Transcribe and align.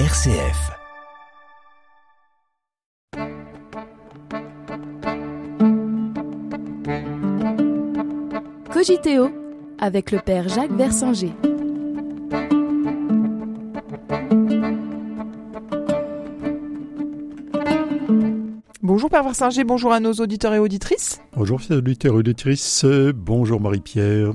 RCF. 0.00 0.72
Cogiteo 8.72 9.30
avec 9.78 10.10
le 10.10 10.18
père 10.18 10.48
Jacques 10.48 10.72
Versanger. 10.72 11.32
Bonjour 18.82 19.08
Père 19.08 19.22
Versinger, 19.22 19.62
bonjour 19.62 19.92
à 19.92 20.00
nos 20.00 20.14
auditeurs 20.14 20.54
et 20.54 20.58
auditrices. 20.58 21.20
Bonjour 21.36 21.60
chers 21.60 21.78
auditeurs 21.78 22.14
et 22.14 22.18
auditrices, 22.18 22.84
bonjour 23.14 23.60
Marie-Pierre. 23.60 24.32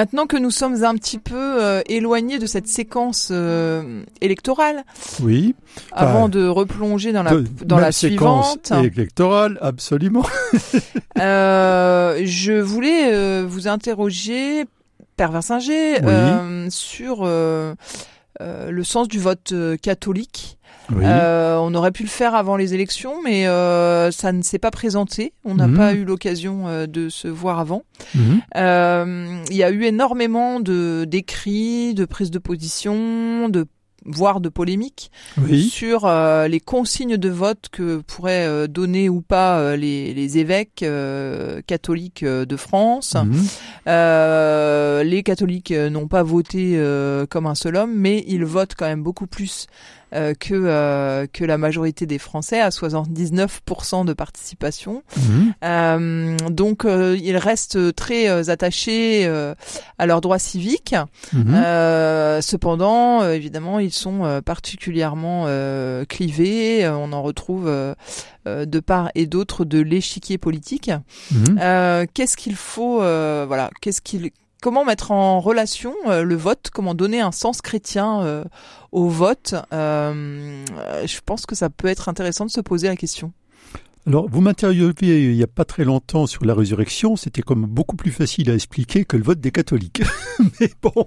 Maintenant 0.00 0.26
que 0.26 0.38
nous 0.38 0.50
sommes 0.50 0.82
un 0.82 0.94
petit 0.94 1.18
peu 1.18 1.34
euh, 1.36 1.82
éloignés 1.84 2.38
de 2.38 2.46
cette 2.46 2.66
séquence 2.66 3.28
euh, 3.30 4.02
électorale, 4.22 4.82
oui, 5.22 5.54
avant 5.92 6.30
de 6.30 6.46
replonger 6.48 7.12
dans 7.12 7.22
la 7.22 7.32
de- 7.32 7.44
dans 7.66 7.78
la 7.78 7.92
séquence 7.92 8.56
suivante, 8.64 8.86
électorale, 8.96 9.58
absolument. 9.60 10.24
euh, 11.20 12.18
je 12.24 12.54
voulais 12.54 13.42
vous 13.42 13.68
interroger, 13.68 14.64
Père 15.18 15.32
Versinger, 15.32 15.96
Oui. 16.02 16.70
sur 16.70 17.26
le 17.26 17.74
sens 18.84 19.06
du 19.06 19.18
vote 19.18 19.52
catholique. 19.82 20.56
Oui, 20.94 21.02
Euh, 21.04 21.56
on 21.60 21.74
aurait 21.74 21.92
pu 21.92 22.02
le 22.02 22.08
faire 22.08 22.34
avant 22.34 22.56
les 22.56 22.74
élections, 22.74 23.22
mais 23.22 23.46
euh, 23.46 24.10
ça 24.10 24.32
ne 24.32 24.42
s'est 24.42 24.58
pas 24.58 24.70
présenté. 24.70 25.32
On 25.44 25.54
n'a 25.54 25.66
Mhm. 25.68 25.76
pas 25.76 25.94
eu 25.94 26.04
l'occasion 26.04 26.66
euh, 26.68 26.86
de 26.86 27.08
se 27.08 27.28
voir 27.28 27.58
avant. 27.60 27.82
Mhm. 28.14 28.40
Euh, 28.56 29.42
il 29.50 29.56
y 29.56 29.62
a 29.62 29.70
eu 29.70 29.84
énormément 29.84 30.60
de 30.60 31.04
d'écrits, 31.06 31.94
de 31.94 32.04
prises 32.04 32.30
de 32.30 32.38
position, 32.38 33.48
de 33.48 33.66
voire 34.06 34.40
de 34.40 34.48
polémiques 34.48 35.10
oui, 35.36 35.62
sur 35.62 36.06
euh, 36.06 36.48
les 36.48 36.58
consignes 36.58 37.18
de 37.18 37.28
vote 37.28 37.66
que 37.70 37.98
pourraient 37.98 38.46
euh, 38.46 38.66
donner 38.66 39.10
ou 39.10 39.20
pas 39.20 39.58
euh, 39.58 39.76
les, 39.76 40.14
les 40.14 40.38
évêques 40.38 40.82
catholiques 41.66 42.24
de 42.24 42.56
France. 42.56 43.14
Mhm. 43.14 43.44
Euh, 43.88 45.02
les 45.02 45.22
catholiques 45.22 45.72
n'ont 45.72 46.08
pas 46.08 46.22
voté 46.22 46.80
comme 47.28 47.46
un 47.46 47.54
seul 47.54 47.76
homme, 47.76 47.92
mais 47.94 48.24
ils 48.26 48.44
votent 48.44 48.74
quand 48.76 48.86
même 48.86 49.02
beaucoup 49.02 49.26
plus 49.26 49.66
euh, 50.12 50.34
que 50.34 50.54
euh, 50.54 51.26
que 51.32 51.44
la 51.44 51.58
majorité 51.58 52.06
des 52.06 52.18
Français, 52.18 52.60
à 52.60 52.70
79% 52.70 54.04
de 54.04 54.12
participation. 54.12 55.02
Mhm. 55.16 55.54
Euh, 55.62 56.36
donc 56.50 56.84
euh, 56.84 57.16
ils 57.20 57.36
restent 57.36 57.94
très 57.94 58.50
attachés 58.50 59.28
à 59.98 60.06
leurs 60.06 60.20
droits 60.20 60.38
civiques. 60.38 60.96
Mhm. 61.32 62.40
Cependant, 62.40 63.28
évidemment, 63.28 63.78
ils 63.78 63.92
sont 63.92 64.40
particulièrement 64.44 65.46
clivés. 66.08 66.88
On 66.88 67.12
en 67.12 67.22
retrouve 67.22 67.70
de 68.46 68.80
part 68.80 69.10
et 69.14 69.26
d'autre 69.26 69.64
de 69.64 69.80
l'échiquier 69.80 70.38
politique. 70.38 70.90
Mhm. 71.30 72.06
Qu'est-ce 72.14 72.36
qu'il 72.36 72.56
faut, 72.56 72.98
voilà, 72.98 73.70
qu'est-ce 73.80 74.00
qu'il, 74.00 74.30
comment 74.60 74.84
mettre 74.84 75.10
en 75.10 75.40
relation 75.40 75.94
euh, 76.06 76.22
le 76.22 76.36
vote, 76.36 76.70
comment 76.72 76.94
donner 76.94 77.20
un 77.20 77.32
sens 77.32 77.60
chrétien 77.62 78.22
euh, 78.22 78.44
au 78.92 79.08
vote 79.08 79.54
Euh, 79.72 80.64
Je 81.04 81.20
pense 81.24 81.46
que 81.46 81.54
ça 81.54 81.70
peut 81.70 81.88
être 81.88 82.08
intéressant 82.08 82.46
de 82.46 82.50
se 82.50 82.60
poser 82.60 82.88
la 82.88 82.96
question. 82.96 83.32
Alors, 84.06 84.28
vous 84.30 84.40
m'interviewez 84.40 84.94
il 85.02 85.36
n'y 85.36 85.42
a 85.42 85.46
pas 85.46 85.64
très 85.66 85.84
longtemps 85.84 86.26
sur 86.26 86.44
la 86.46 86.54
résurrection, 86.54 87.16
c'était 87.16 87.42
comme 87.42 87.66
beaucoup 87.66 87.96
plus 87.96 88.10
facile 88.10 88.50
à 88.50 88.54
expliquer 88.54 89.04
que 89.04 89.16
le 89.16 89.22
vote 89.22 89.40
des 89.40 89.50
catholiques. 89.50 90.02
mais 90.60 90.70
bon. 90.82 91.06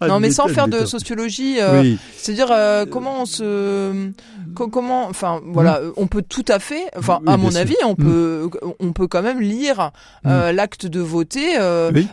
non, 0.00 0.18
mais 0.18 0.30
sans 0.32 0.48
faire 0.48 0.66
de 0.68 0.84
sociologie. 0.84 1.60
euh, 1.60 1.80
Oui, 1.80 1.98
C'est-à-dire 2.16 2.48
euh, 2.50 2.84
comment 2.84 3.22
on 3.22 3.26
se 3.26 4.10
co- 4.54 4.68
comment 4.68 5.06
enfin 5.06 5.40
voilà 5.46 5.80
on 5.96 6.08
peut 6.08 6.22
tout 6.28 6.44
à 6.48 6.58
fait 6.58 6.82
enfin 6.96 7.20
Mmh. 7.20 7.28
Oui, 7.28 7.32
à 7.32 7.36
mon 7.36 7.50
sûr. 7.52 7.60
avis 7.60 7.76
on 7.84 7.92
Mm. 7.92 7.96
peut 7.96 8.50
on 8.80 8.92
peut 8.92 9.06
quand 9.06 9.22
même 9.22 9.40
lire 9.40 9.92
euh, 10.26 10.50
l'acte 10.52 10.86
de 10.86 11.00
voter 11.00 11.46
oui. 11.94 12.08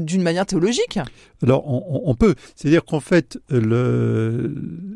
d'une 0.00 0.22
manière 0.22 0.46
théologique 0.46 0.98
Alors, 1.42 1.66
on, 1.66 2.10
on- 2.10 2.14
peut. 2.14 2.34
C'est-à-dire 2.54 2.84
qu'en 2.84 3.00
fait, 3.00 3.38
il 3.50 4.52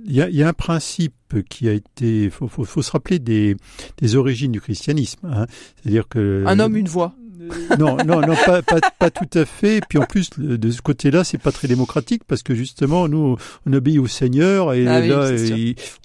y 0.07 0.43
a, 0.43 0.49
un 0.49 0.53
principe 0.53 1.15
qui 1.49 1.69
a 1.69 1.73
été. 1.73 2.31
faut, 2.31 2.49
faut, 2.49 2.83
se 2.83 2.91
rappeler 2.91 3.19
des, 3.19 3.57
des 3.99 4.17
origines 4.17 4.53
du 4.53 4.61
christianisme. 4.61 5.27
hein. 5.31 5.47
C'est-à-dire 5.77 6.09
que 6.09 6.45
un 6.47 6.59
homme 6.59 6.77
une 6.77 6.89
voix 6.89 7.15
non, 7.79 7.97
non, 8.07 8.21
non, 8.21 8.35
pas, 8.47 8.63
pas, 8.63 8.81
pas 8.99 9.11
tout 9.11 9.29
à 9.39 9.45
fait. 9.45 9.81
Puis 9.89 9.99
en 9.99 10.05
plus, 10.05 10.31
de 10.39 10.71
ce 10.71 10.83
côté-là, 10.83 11.25
c'est 11.25 11.39
pas 11.39 11.53
très 11.53 11.69
démocratique 11.69 12.23
parce 12.27 12.43
que 12.43 12.55
justement, 12.55 13.09
nous, 13.09 13.37
on 13.67 13.73
obéit 13.73 13.99
au 13.99 14.07
Seigneur 14.07 14.73
et 14.73 14.87
Ah 14.87 15.01
oui, 15.01 15.09
là, 15.09 15.31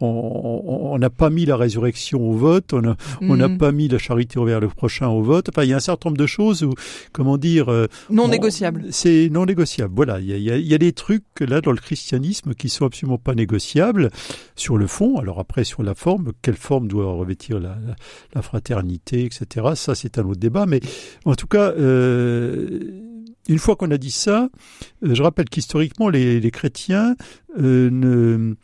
on 0.01 0.97
n'a 0.99 1.09
pas 1.09 1.29
mis 1.29 1.45
la 1.45 1.55
résurrection 1.57 2.21
au 2.21 2.33
vote, 2.33 2.73
on 2.73 2.81
n'a 2.81 3.47
Mm. 3.47 3.57
pas 3.57 3.71
mis 3.71 3.87
la 3.87 3.97
charité 3.97 4.39
envers 4.39 4.59
le 4.59 4.67
prochain 4.67 5.07
au 5.07 5.21
vote. 5.21 5.49
Enfin, 5.49 5.63
il 5.63 5.69
y 5.69 5.73
a 5.73 5.77
un 5.77 5.81
certain 5.81 6.09
nombre 6.09 6.17
de 6.19 6.25
choses 6.27 6.63
où, 6.63 6.73
comment 7.11 7.37
dire, 7.37 7.69
euh, 7.71 7.87
non 8.09 8.23
on- 8.25 8.27
négociable 8.27 8.85
C'est 8.91 9.29
non 9.31 9.45
négociable. 9.45 9.93
Voilà, 9.95 10.19
il 10.19 10.27
y 10.27 10.33
a, 10.33 10.37
il 10.37 10.43
y 10.43 10.51
a- 10.51 10.57
il 10.57 10.65
y 10.67 10.73
a 10.73 10.77
des 10.77 10.93
trucs 10.93 11.23
là 11.39 11.61
dans 11.61 11.71
le 11.71 11.77
christianisme 11.77 12.53
qui 12.53 12.69
sont 12.69 12.85
absolument 12.85 13.17
pas 13.17 13.35
négociables 13.35 14.09
sur 14.55 14.77
le 14.77 14.87
fond. 14.87 15.17
Alors 15.19 15.39
après, 15.39 15.63
sur 15.63 15.83
la 15.83 15.95
forme, 15.95 16.31
quelle 16.41 16.55
forme 16.55 16.87
doit 16.87 17.11
revêtir 17.13 17.59
la, 17.59 17.69
la- 17.85 17.95
la 18.33 18.41
fraternité, 18.41 19.25
etc. 19.25 19.67
Ça, 19.75 19.95
c'est 19.95 20.17
un 20.17 20.23
autre 20.23 20.39
débat. 20.39 20.65
Mais 20.65 20.79
en 21.33 21.35
tout 21.35 21.47
cas, 21.47 21.71
euh, 21.71 23.03
une 23.49 23.59
fois 23.59 23.75
qu'on 23.75 23.91
a 23.91 23.97
dit 23.97 24.11
ça, 24.11 24.49
euh, 25.03 25.15
je 25.15 25.21
rappelle 25.21 25.49
qu'historiquement, 25.49 26.09
les, 26.09 26.51
chrétiens 26.51 27.15
euh, 27.59 27.89
ne, 27.89 28.55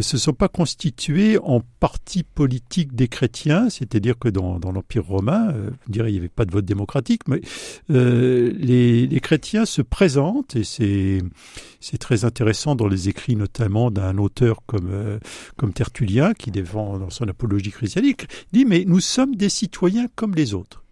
se 0.00 0.18
sont 0.18 0.32
pas 0.32 0.48
constitués 0.48 1.38
en 1.42 1.60
parti 1.80 2.22
politique 2.22 2.94
des 2.94 3.08
chrétiens, 3.08 3.68
c'est-à-dire 3.70 4.18
que 4.18 4.28
dans, 4.28 4.58
l'Empire 4.58 5.06
romain, 5.06 5.48
euh, 5.52 5.70
n'y 5.88 6.00
avait 6.00 6.28
pas 6.28 6.44
de 6.44 6.52
vote 6.52 6.64
démocratique, 6.64 7.22
mais 7.28 7.40
les, 7.88 9.20
chrétiens 9.22 9.64
se 9.64 9.82
présentent, 9.82 10.54
et 10.54 10.64
c'est 10.64 11.98
très 11.98 12.24
intéressant 12.24 12.76
dans 12.76 12.88
les 12.88 13.08
écrits 13.08 13.36
notamment 13.36 13.90
d'un 13.90 14.18
auteur 14.18 14.60
comme, 14.66 15.18
comme 15.56 15.72
Tertullien, 15.72 16.34
qui 16.34 16.50
défend 16.50 16.98
dans 16.98 17.10
son 17.10 17.26
apologie 17.26 17.70
christianique, 17.72 18.26
dit, 18.52 18.64
mais 18.64 18.84
nous 18.86 19.00
sommes 19.00 19.34
des 19.34 19.48
citoyens 19.48 20.06
comme 20.14 20.34
les 20.34 20.54
autres. 20.54 20.84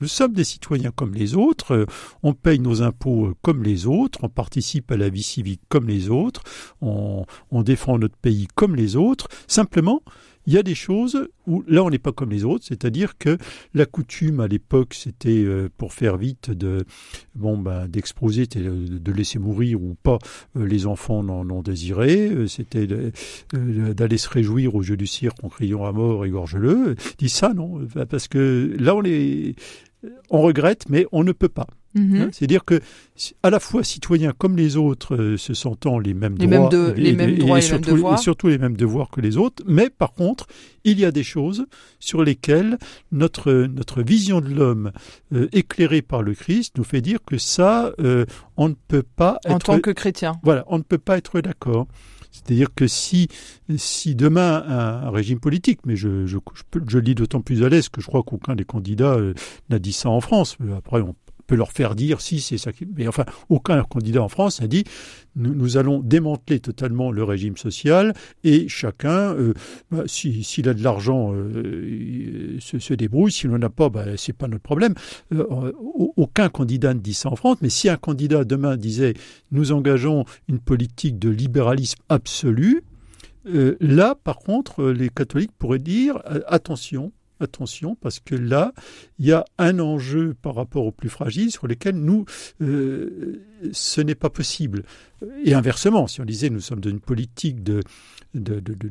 Nous 0.00 0.08
sommes 0.08 0.32
des 0.32 0.44
citoyens 0.44 0.90
comme 0.90 1.14
les 1.14 1.34
autres, 1.34 1.72
euh, 1.72 1.86
on 2.22 2.34
paye 2.34 2.58
nos 2.58 2.82
impôts 2.82 3.26
euh, 3.26 3.34
comme 3.42 3.62
les 3.62 3.86
autres, 3.86 4.18
on 4.22 4.28
participe 4.28 4.90
à 4.90 4.96
la 4.96 5.08
vie 5.08 5.22
civique 5.22 5.62
comme 5.68 5.88
les 5.88 6.10
autres, 6.10 6.42
on 6.80 7.24
défend 7.62 7.98
notre 7.98 8.16
pays 8.16 8.48
comme 8.54 8.76
les 8.76 8.96
autres. 8.96 9.28
Simplement, 9.46 10.02
il 10.46 10.52
y 10.52 10.58
a 10.58 10.62
des 10.62 10.74
choses 10.74 11.28
où 11.46 11.62
là 11.66 11.82
on 11.82 11.90
n'est 11.90 11.98
pas 11.98 12.12
comme 12.12 12.30
les 12.30 12.44
autres, 12.44 12.64
c'est-à-dire 12.66 13.18
que 13.18 13.38
la 13.72 13.86
coutume 13.86 14.40
à 14.40 14.48
l'époque 14.48 14.94
c'était 14.94 15.44
euh, 15.44 15.68
pour 15.76 15.92
faire 15.92 16.16
vite 16.16 16.50
de 16.50 16.84
bon 17.34 17.58
ben 17.58 17.88
d'exposer, 17.88 18.46
de 18.46 19.12
laisser 19.12 19.38
mourir 19.38 19.80
ou 19.82 19.96
pas 20.02 20.18
euh, 20.56 20.66
les 20.66 20.86
enfants 20.86 21.22
non, 21.22 21.44
non 21.44 21.62
désirés, 21.62 22.28
euh, 22.28 22.46
c'était 22.46 22.86
euh, 23.54 23.94
d'aller 23.94 24.18
se 24.18 24.28
réjouir 24.28 24.74
au 24.74 24.82
jeu 24.82 24.96
du 24.96 25.06
cirque 25.06 25.42
en 25.42 25.48
criant 25.48 25.84
à 25.84 25.92
mort 25.92 26.24
égorge-le. 26.24 26.94
Dit 27.18 27.28
ça 27.28 27.52
non, 27.54 27.80
parce 28.08 28.28
que 28.28 28.74
là 28.78 28.94
on 28.94 29.02
est 29.04 29.54
on 30.30 30.42
regrette 30.42 30.88
mais 30.88 31.06
on 31.12 31.24
ne 31.24 31.32
peut 31.32 31.48
pas. 31.48 31.66
Mhm. 31.94 32.16
Hein, 32.22 32.28
C'est-à-dire 32.32 32.64
que 32.64 32.80
à 33.42 33.50
la 33.50 33.60
fois 33.60 33.84
citoyens 33.84 34.32
comme 34.36 34.56
les 34.56 34.76
autres, 34.76 35.14
euh, 35.14 35.36
se 35.36 35.54
sentant 35.54 35.98
les 35.98 36.14
mêmes 36.14 36.34
Les 36.38 36.46
droits, 36.46 36.60
mêmes 36.60 36.68
de- 36.68 36.92
les 36.96 37.12
mêmes 37.12 37.36
droits 37.38 37.58
et 37.58 37.62
les 37.62 37.68
mêmes 37.92 38.12
et 38.14 38.16
surtout 38.16 38.48
les 38.48 38.58
mêmes 38.58 38.76
devoirs 38.76 39.10
que 39.10 39.20
les 39.20 39.36
autres, 39.36 39.62
mais 39.66 39.90
par 39.90 40.12
contre, 40.12 40.46
il 40.84 40.98
y 40.98 41.04
a 41.04 41.10
des 41.12 41.22
choses 41.22 41.66
sur 42.00 42.22
lesquelles 42.24 42.78
notre 43.12 43.52
notre 43.52 44.02
vision 44.02 44.40
de 44.40 44.48
l'homme 44.48 44.90
euh, 45.32 45.48
éclairée 45.52 46.02
par 46.02 46.22
le 46.22 46.34
Christ 46.34 46.74
nous 46.76 46.84
fait 46.84 47.00
dire 47.00 47.18
que 47.24 47.38
ça, 47.38 47.92
euh, 48.00 48.24
on 48.56 48.68
ne 48.68 48.74
peut 48.88 49.04
pas 49.04 49.38
en 49.46 49.56
être 49.56 49.66
tant 49.66 49.80
que 49.80 49.90
chrétien 49.90 50.32
voilà, 50.42 50.64
on 50.68 50.78
ne 50.78 50.82
peut 50.82 50.98
pas 50.98 51.16
être 51.16 51.40
d'accord. 51.40 51.86
C'est-à-dire 52.32 52.74
que 52.74 52.88
si, 52.88 53.28
si 53.76 54.16
demain 54.16 54.64
un, 54.66 55.06
un 55.06 55.10
régime 55.10 55.38
politique, 55.38 55.78
mais 55.86 55.94
je, 55.94 56.26
je, 56.26 56.36
je, 56.88 56.98
dis 56.98 57.14
d'autant 57.14 57.40
plus 57.40 57.62
à 57.62 57.68
l'aise 57.68 57.88
que 57.88 58.00
je 58.00 58.08
crois 58.08 58.24
qu'aucun 58.24 58.56
des 58.56 58.64
candidats 58.64 59.14
euh, 59.14 59.34
n'a 59.70 59.78
dit 59.78 59.92
ça 59.92 60.08
en 60.10 60.20
France. 60.20 60.56
Euh, 60.60 60.76
Après, 60.76 61.00
on 61.00 61.14
peut 61.46 61.56
leur 61.56 61.72
faire 61.72 61.94
dire 61.94 62.20
si 62.20 62.40
c'est 62.40 62.58
ça 62.58 62.72
qui... 62.72 62.86
Mais 62.96 63.06
enfin, 63.08 63.24
aucun 63.48 63.82
candidat 63.82 64.22
en 64.22 64.28
France 64.28 64.62
a 64.62 64.66
dit 64.66 64.84
nous, 65.36 65.54
nous 65.54 65.76
allons 65.76 66.00
démanteler 66.00 66.60
totalement 66.60 67.10
le 67.10 67.24
régime 67.24 67.56
social 67.56 68.14
et 68.44 68.68
chacun, 68.68 69.34
euh, 69.34 69.54
bah, 69.90 70.04
si- 70.06 70.44
s'il 70.44 70.68
a 70.68 70.74
de 70.74 70.82
l'argent, 70.82 71.32
euh, 71.34 72.56
se, 72.60 72.78
se 72.78 72.94
débrouille. 72.94 73.32
S'il 73.32 73.50
n'en 73.50 73.60
a 73.62 73.68
pas, 73.70 73.88
bah, 73.88 74.04
c'est 74.16 74.32
pas 74.32 74.48
notre 74.48 74.62
problème. 74.62 74.94
Euh, 75.34 75.72
au- 75.78 76.12
aucun 76.16 76.48
candidat 76.48 76.94
ne 76.94 77.00
dit 77.00 77.14
ça 77.14 77.28
en 77.30 77.36
France, 77.36 77.58
mais 77.62 77.68
si 77.70 77.88
un 77.88 77.96
candidat 77.96 78.44
demain 78.44 78.76
disait 78.76 79.14
nous 79.50 79.72
engageons 79.72 80.24
une 80.48 80.58
politique 80.60 81.18
de 81.18 81.28
libéralisme 81.30 81.98
absolu, 82.08 82.82
euh, 83.46 83.76
là, 83.80 84.14
par 84.14 84.38
contre, 84.38 84.84
les 84.84 85.10
catholiques 85.10 85.52
pourraient 85.58 85.78
dire 85.78 86.22
attention, 86.46 87.12
attention, 87.40 87.96
parce 87.96 88.20
que 88.20 88.34
là, 88.34 88.72
il 89.18 89.26
y 89.26 89.32
a 89.32 89.44
un 89.58 89.78
enjeu 89.78 90.34
par 90.40 90.54
rapport 90.54 90.86
aux 90.86 90.92
plus 90.92 91.08
fragiles 91.08 91.50
sur 91.50 91.66
lesquels 91.66 91.96
nous, 91.96 92.24
euh, 92.60 93.42
ce 93.72 94.00
n'est 94.00 94.14
pas 94.14 94.30
possible. 94.30 94.84
Et 95.44 95.54
inversement, 95.54 96.06
si 96.06 96.20
on 96.20 96.24
disait 96.24 96.50
nous 96.50 96.60
sommes 96.60 96.80
dans 96.80 96.90
une 96.90 97.00
politique 97.00 97.62
de, 97.62 97.82
de, 98.34 98.60
de, 98.60 98.74
de, 98.74 98.90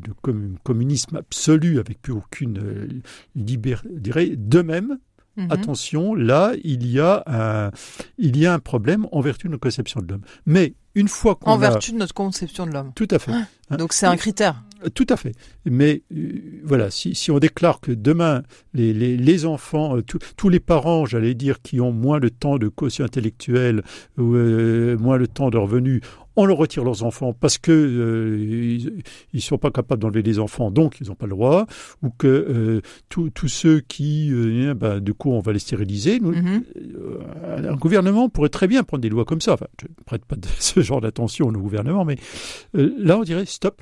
communisme 0.63 1.17
absolu 1.17 1.79
avec 1.79 2.01
plus 2.01 2.13
aucune 2.13 2.59
euh, 2.59 2.87
liberté, 3.35 3.87
de 4.35 4.61
même, 4.61 4.97
Mhm. 5.35 5.51
Attention, 5.51 6.13
là, 6.13 6.53
il 6.63 6.85
y, 6.85 6.99
a 6.99 7.23
un, 7.25 7.71
il 8.17 8.37
y 8.37 8.45
a 8.45 8.53
un 8.53 8.59
problème 8.59 9.07
en 9.11 9.21
vertu 9.21 9.47
de 9.47 9.51
notre 9.51 9.63
conception 9.63 9.99
de 10.01 10.11
l'homme. 10.11 10.21
Mais 10.45 10.75
une 10.95 11.07
fois 11.07 11.35
qu'on 11.35 11.51
En 11.51 11.57
vertu 11.57 11.91
de 11.91 11.97
notre 11.97 12.13
conception 12.13 12.67
de 12.67 12.71
l'homme. 12.71 12.91
Tout 12.93 13.07
à 13.09 13.17
fait. 13.17 13.31
Ah, 13.33 13.47
hein? 13.71 13.77
donc 13.77 13.93
c'est 13.93 14.05
un 14.05 14.15
critère. 14.15 14.63
Euh, 14.83 14.89
tout 14.93 15.07
à 15.09 15.17
fait. 15.17 15.33
Mais 15.65 16.03
euh, 16.15 16.61
voilà, 16.63 16.89
si, 16.89 17.15
si, 17.15 17.31
on 17.31 17.39
déclare 17.39 17.79
que 17.79 17.91
demain, 17.91 18.43
les, 18.73 18.93
les, 18.93 19.17
les 19.17 19.45
enfants, 19.45 19.97
euh, 19.97 20.01
tous 20.01 20.49
les 20.49 20.59
parents, 20.59 21.05
j'allais 21.05 21.33
dire, 21.33 21.61
qui 21.61 21.81
ont 21.81 21.91
moins 21.91 22.19
de 22.19 22.29
temps 22.29 22.57
de 22.57 22.67
quotient 22.67 23.05
intellectuel 23.05 23.83
ou 24.17 24.23
moins 24.23 25.17
le 25.17 25.27
temps 25.27 25.49
de 25.49 25.57
revenus, 25.57 26.01
on 26.35 26.45
leur 26.45 26.57
retire 26.57 26.83
leurs 26.83 27.03
enfants 27.03 27.33
parce 27.33 27.57
que 27.57 27.71
euh, 27.71 28.37
ils, 28.39 29.03
ne 29.33 29.39
sont 29.39 29.57
pas 29.57 29.71
capables 29.71 30.01
d'enlever 30.01 30.21
les 30.21 30.39
enfants, 30.39 30.71
donc 30.71 30.97
ils 30.99 31.07
n'ont 31.07 31.15
pas 31.15 31.25
le 31.25 31.31
droit, 31.31 31.65
ou 32.01 32.09
que 32.09 32.27
euh, 32.27 32.81
tous 33.09 33.47
ceux 33.47 33.81
qui, 33.81 34.31
euh, 34.31 34.71
eh 34.71 34.73
ben, 34.73 34.99
du 34.99 35.13
coup, 35.13 35.31
on 35.31 35.39
va 35.39 35.53
les 35.53 35.59
stériliser. 35.59 36.19
Nous, 36.19 36.31
mhm. 36.31 36.63
un 37.67 37.75
gouvernement 37.75 38.29
pourrait 38.29 38.49
très 38.49 38.67
bien 38.67 38.83
prendre 38.83 39.01
des 39.01 39.09
lois 39.09 39.25
comme 39.25 39.41
ça. 39.41 39.53
Enfin, 39.53 39.67
je 39.81 39.87
ne 39.87 40.03
prête 40.05 40.25
pas 40.25 40.35
de 40.35 40.47
ce 40.59 40.81
genre 40.81 41.01
d'attention 41.01 41.47
au 41.47 41.51
gouvernement, 41.51 42.05
mais 42.05 42.17
là, 42.73 43.17
on 43.17 43.23
dirait 43.23 43.45
stop. 43.45 43.81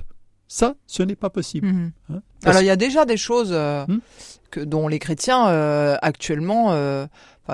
Ça, 0.53 0.75
ce 0.85 1.01
n'est 1.01 1.15
pas 1.15 1.29
possible. 1.29 1.67
Mhm. 1.67 1.91
Hein, 2.09 2.21
Alors, 2.43 2.61
il 2.61 2.65
y 2.65 2.71
a 2.71 2.75
déjà 2.75 3.05
des 3.05 3.17
choses 3.17 3.53
hmm 3.53 3.99
que, 4.51 4.59
dont 4.59 4.89
les 4.89 4.99
chrétiens 4.99 5.45
actuellement 6.01 6.73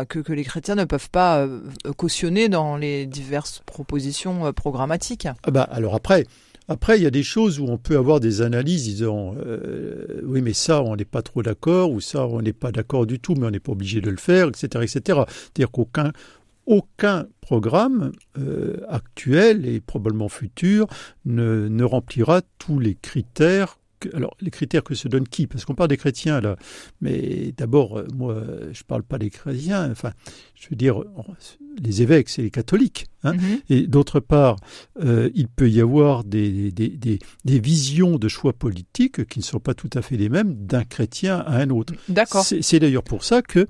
que, 0.05 0.19
que, 0.19 0.33
les 0.33 0.43
chrétiens 0.43 0.75
ne 0.75 0.85
peuvent 0.85 1.09
pas 1.09 1.39
euh, 1.39 1.59
cautionner 1.95 2.49
dans 2.49 2.77
les 2.77 3.05
diverses 3.05 3.61
propositions 3.65 4.47
euh, 4.47 4.51
programmatiques. 4.51 5.27
Ah 5.43 5.51
bah, 5.51 5.63
alors 5.63 5.95
après, 5.95 6.25
après, 6.67 6.97
il 6.97 7.03
y 7.03 7.07
a 7.07 7.11
des 7.11 7.23
choses 7.23 7.59
où 7.59 7.65
on 7.65 7.77
peut 7.77 7.97
avoir 7.97 8.19
des 8.19 8.41
analyses 8.41 8.83
disant 8.83 9.35
euh, 9.37 10.21
oui, 10.23 10.41
mais 10.41 10.53
ça, 10.53 10.81
on 10.83 10.95
n'est 10.95 11.05
pas 11.05 11.21
trop 11.21 11.41
d'accord, 11.41 11.91
ou 11.91 12.01
ça, 12.01 12.27
on 12.27 12.41
n'est 12.41 12.53
pas 12.53 12.71
d'accord 12.71 13.05
du 13.05 13.19
tout, 13.19 13.35
mais 13.35 13.47
on 13.47 13.51
n'est 13.51 13.59
pas 13.59 13.71
obligé 13.71 14.01
de 14.01 14.09
le 14.09 14.17
faire, 14.17 14.49
etc., 14.49 14.67
etc. 14.83 15.21
C'est-à-dire 15.27 15.71
qu'aucun 15.71 16.11
aucun 16.67 17.27
programme 17.41 18.11
actuel 18.89 19.65
et 19.65 19.79
probablement 19.79 20.29
futur 20.29 20.87
ne, 21.25 21.67
ne 21.67 21.83
remplira 21.83 22.41
tous 22.59 22.79
les 22.79 22.95
critères 22.95 23.79
alors, 24.13 24.35
les 24.41 24.51
critères 24.51 24.83
que 24.83 24.95
se 24.95 25.07
donne 25.07 25.27
qui? 25.27 25.47
Parce 25.47 25.65
qu'on 25.65 25.75
parle 25.75 25.89
des 25.89 25.97
chrétiens, 25.97 26.39
là. 26.39 26.55
Mais 27.01 27.53
d'abord, 27.57 27.97
euh, 27.97 28.07
moi, 28.15 28.35
je 28.71 28.79
ne 28.79 28.85
parle 28.87 29.03
pas 29.03 29.17
des 29.17 29.29
chrétiens. 29.29 29.89
Enfin, 29.91 30.11
je 30.55 30.69
veux 30.69 30.75
dire, 30.75 31.03
les 31.81 32.01
évêques, 32.01 32.29
c'est 32.29 32.43
les 32.43 32.51
catholiques. 32.51 33.07
Hein. 33.23 33.33
Mm-hmm. 33.33 33.61
Et 33.69 33.87
d'autre 33.87 34.19
part, 34.19 34.57
euh, 35.03 35.29
il 35.33 35.47
peut 35.47 35.69
y 35.69 35.81
avoir 35.81 36.23
des, 36.23 36.71
des, 36.71 36.89
des, 36.89 37.19
des, 37.45 37.59
visions 37.59 38.17
de 38.17 38.27
choix 38.27 38.53
politiques 38.53 39.25
qui 39.27 39.39
ne 39.39 39.43
sont 39.43 39.59
pas 39.59 39.73
tout 39.73 39.89
à 39.93 40.01
fait 40.01 40.17
les 40.17 40.29
mêmes 40.29 40.53
d'un 40.53 40.83
chrétien 40.83 41.37
à 41.39 41.57
un 41.57 41.69
autre. 41.69 41.93
D'accord. 42.09 42.45
C'est 42.45 42.79
d'ailleurs 42.79 43.03
pour 43.03 43.23
ça 43.23 43.41
que, 43.41 43.67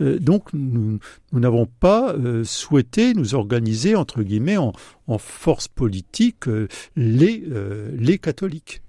euh, 0.00 0.18
donc, 0.18 0.52
nous 0.52 1.00
n'avons 1.32 1.66
pas 1.66 2.14
souhaité 2.44 3.14
nous 3.14 3.34
organiser, 3.34 3.94
entre 3.94 4.22
guillemets, 4.22 4.58
en, 4.58 4.72
en 5.06 5.18
force 5.18 5.68
politique, 5.68 6.44
les, 6.96 7.44
les 7.96 8.18
catholiques. 8.18 8.82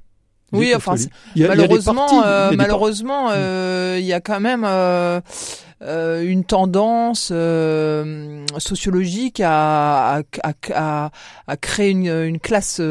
Oui, 0.51 0.73
enfin, 0.75 0.95
malheureusement, 1.35 2.23
euh, 2.25 2.51
malheureusement, 2.55 3.29
mm. 3.29 3.33
euh, 3.33 3.97
il 3.99 4.05
y 4.05 4.13
a 4.13 4.19
quand 4.19 4.39
même 4.39 4.63
euh, 4.65 5.21
euh 5.81 6.21
une 6.21 6.43
tendance 6.43 7.29
euh, 7.31 8.45
sociologique 8.57 9.41
à, 9.43 10.17
à, 10.17 10.53
à, 10.73 11.11
à, 11.47 11.57
créer 11.57 11.91
une, 11.91 12.07
une 12.07 12.39
classe 12.39 12.81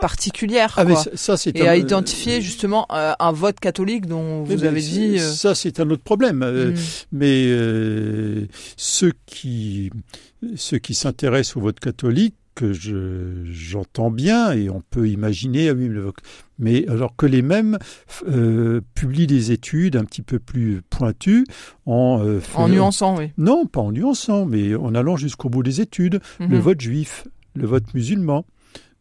particulière, 0.00 0.74
ah, 0.76 0.84
quoi. 0.84 1.04
Ça, 1.14 1.36
et 1.54 1.68
à 1.68 1.76
identifier 1.76 2.40
justement 2.40 2.86
un 2.90 3.32
vote 3.32 3.60
catholique 3.60 4.06
dont 4.06 4.42
vous 4.42 4.64
avez 4.64 4.80
dit. 4.80 5.18
Ça, 5.18 5.54
c'est 5.54 5.80
un 5.80 5.88
autre 5.90 6.02
problème. 6.02 6.38
Mm. 6.38 6.74
Mais 7.12 7.46
ceux 8.76 9.12
qui 9.26 9.90
ceux 10.56 10.78
qui 10.78 10.94
s'intéressent 10.94 11.56
au 11.56 11.60
vote 11.60 11.80
catholique 11.80 12.34
que 12.56 12.72
j'entends 12.72 14.10
bien 14.10 14.52
et 14.52 14.68
on 14.68 14.80
peut 14.80 15.08
imaginer, 15.08 15.68
ah 15.68 15.74
mais 16.58 16.88
alors 16.88 17.14
que 17.14 17.26
les 17.26 17.42
mêmes 17.42 17.78
euh, 18.26 18.80
publient 18.94 19.26
des 19.26 19.52
études 19.52 19.94
un 19.94 20.04
petit 20.04 20.22
peu 20.22 20.38
plus 20.38 20.80
pointues 20.88 21.46
en 21.84 22.22
euh, 22.24 22.40
en 22.54 22.68
nuançant, 22.68 23.16
oui. 23.18 23.30
Non, 23.36 23.66
pas 23.66 23.82
en 23.82 23.92
nuançant, 23.92 24.46
mais 24.46 24.74
en 24.74 24.94
allant 24.94 25.16
jusqu'au 25.16 25.50
bout 25.50 25.62
des 25.62 25.80
études. 25.80 26.20
Le 26.40 26.48
mhm. 26.48 26.58
vote 26.58 26.80
juif, 26.80 27.28
le 27.54 27.66
vote 27.66 27.94
musulman. 27.94 28.46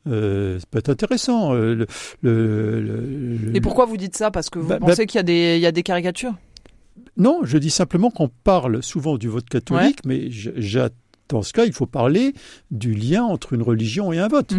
Euh, 0.08 0.60
ça 0.60 0.66
peut 0.70 0.80
être 0.80 0.90
intéressant. 0.90 1.56
Euh, 1.56 1.86
le, 2.22 3.52
et 3.56 3.62
pourquoi 3.62 3.86
vous 3.86 3.98
dites 3.98 4.18
ça? 4.18 4.32
Parce 4.32 4.50
que 4.50 4.60
vous 4.60 4.68
bah, 4.68 4.80
pensez 4.80 5.04
bah 5.04 5.06
qu'il 5.06 5.30
y 5.30 5.60
y 5.60 5.66
a 5.66 5.72
des 5.72 5.84
caricatures? 5.84 6.36
Non, 7.18 7.42
je 7.44 7.58
dis 7.58 7.70
simplement 7.70 8.10
qu'on 8.10 8.30
parle 8.44 8.84
souvent 8.84 9.18
du 9.18 9.30
vote 9.30 9.48
catholique, 9.48 10.00
mais 10.06 10.28
j'attends 10.30 10.96
dans 11.30 11.42
ce 11.42 11.54
cas, 11.54 11.66
il 11.66 11.74
faut 11.74 11.86
parler 11.86 12.34
du 12.72 12.94
lien 12.94 13.24
entre 13.24 13.54
une 13.54 13.62
religion 13.62 14.12
et 14.14 14.20
un 14.20 14.28
vote. 14.28 14.54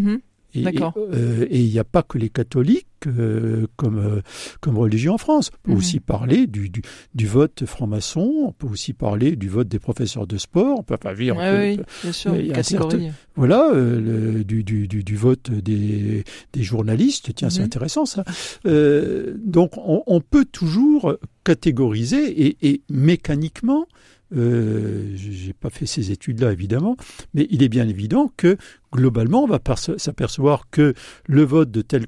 Euh, 0.64 1.46
et 1.50 1.60
il 1.60 1.70
n'y 1.70 1.78
a 1.78 1.84
pas 1.84 2.02
que 2.02 2.18
les 2.18 2.28
catholiques 2.28 2.86
euh, 3.06 3.66
comme, 3.76 3.98
euh, 3.98 4.20
comme 4.60 4.78
religion 4.78 5.14
en 5.14 5.18
France. 5.18 5.50
On 5.52 5.58
peut 5.62 5.72
mhm. 5.72 5.78
aussi 5.78 6.00
parler 6.00 6.46
du, 6.46 6.70
du, 7.14 7.26
vote 7.26 7.64
franc-maçon, 7.66 8.46
on 8.46 8.52
peut 8.52 8.66
aussi 8.66 8.92
parler 8.92 9.36
du 9.36 9.48
vote 9.48 9.68
des 9.68 9.78
professeurs 9.78 10.26
de 10.26 10.38
sport, 10.38 10.78
on 10.78 10.82
peut 10.82 10.96
pas 10.96 11.14
dire. 11.14 11.36
oui, 11.36 11.80
bien 12.02 12.12
sûr, 12.12 12.88
voilà, 13.34 13.70
du, 13.74 14.64
du, 14.64 14.88
du, 14.88 15.16
vote 15.16 15.50
des, 15.50 16.24
des 16.52 16.62
journalistes, 16.62 17.34
tiens, 17.34 17.50
c'est 17.50 17.60
mhm. 17.60 17.66
intéressant 17.66 18.06
ça. 18.06 18.24
donc 18.64 19.76
on, 19.76 20.02
on, 20.06 20.20
peut 20.20 20.46
toujours 20.46 21.14
catégoriser 21.44 22.46
et, 22.46 22.56
et 22.62 22.82
mécaniquement 22.90 23.86
euh, 24.34 25.12
j'ai 25.14 25.52
pas 25.52 25.70
fait 25.70 25.87
ces 25.87 26.11
études-là 26.11 26.52
évidemment, 26.52 26.96
mais 27.34 27.46
il 27.50 27.62
est 27.62 27.69
bien 27.69 27.88
évident 27.88 28.32
que 28.37 28.56
globalement 28.93 29.44
on 29.44 29.46
va 29.46 29.61
s'apercevoir 29.99 30.69
que 30.70 30.94
le 31.26 31.44
vote 31.44 31.70
de 31.70 31.82
telle, 31.82 32.06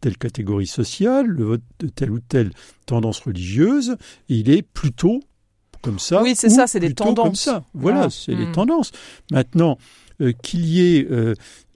telle 0.00 0.16
catégorie 0.16 0.66
sociale, 0.66 1.26
le 1.26 1.44
vote 1.44 1.62
de 1.78 1.88
telle 1.88 2.10
ou 2.10 2.20
telle 2.20 2.50
tendance 2.86 3.20
religieuse, 3.20 3.96
il 4.28 4.50
est 4.50 4.62
plutôt 4.62 5.20
comme 5.82 5.98
ça. 5.98 6.22
Oui, 6.22 6.34
c'est 6.36 6.48
ça, 6.48 6.66
c'est 6.66 6.80
des 6.80 6.94
tendances. 6.94 7.26
Comme 7.26 7.34
ça. 7.34 7.64
Voilà, 7.74 8.08
c'est 8.08 8.34
les 8.34 8.46
hmm. 8.46 8.52
tendances. 8.52 8.92
Maintenant, 9.32 9.78
euh, 10.20 10.32
qu'il 10.42 10.64
y 10.64 10.96
ait 10.96 11.08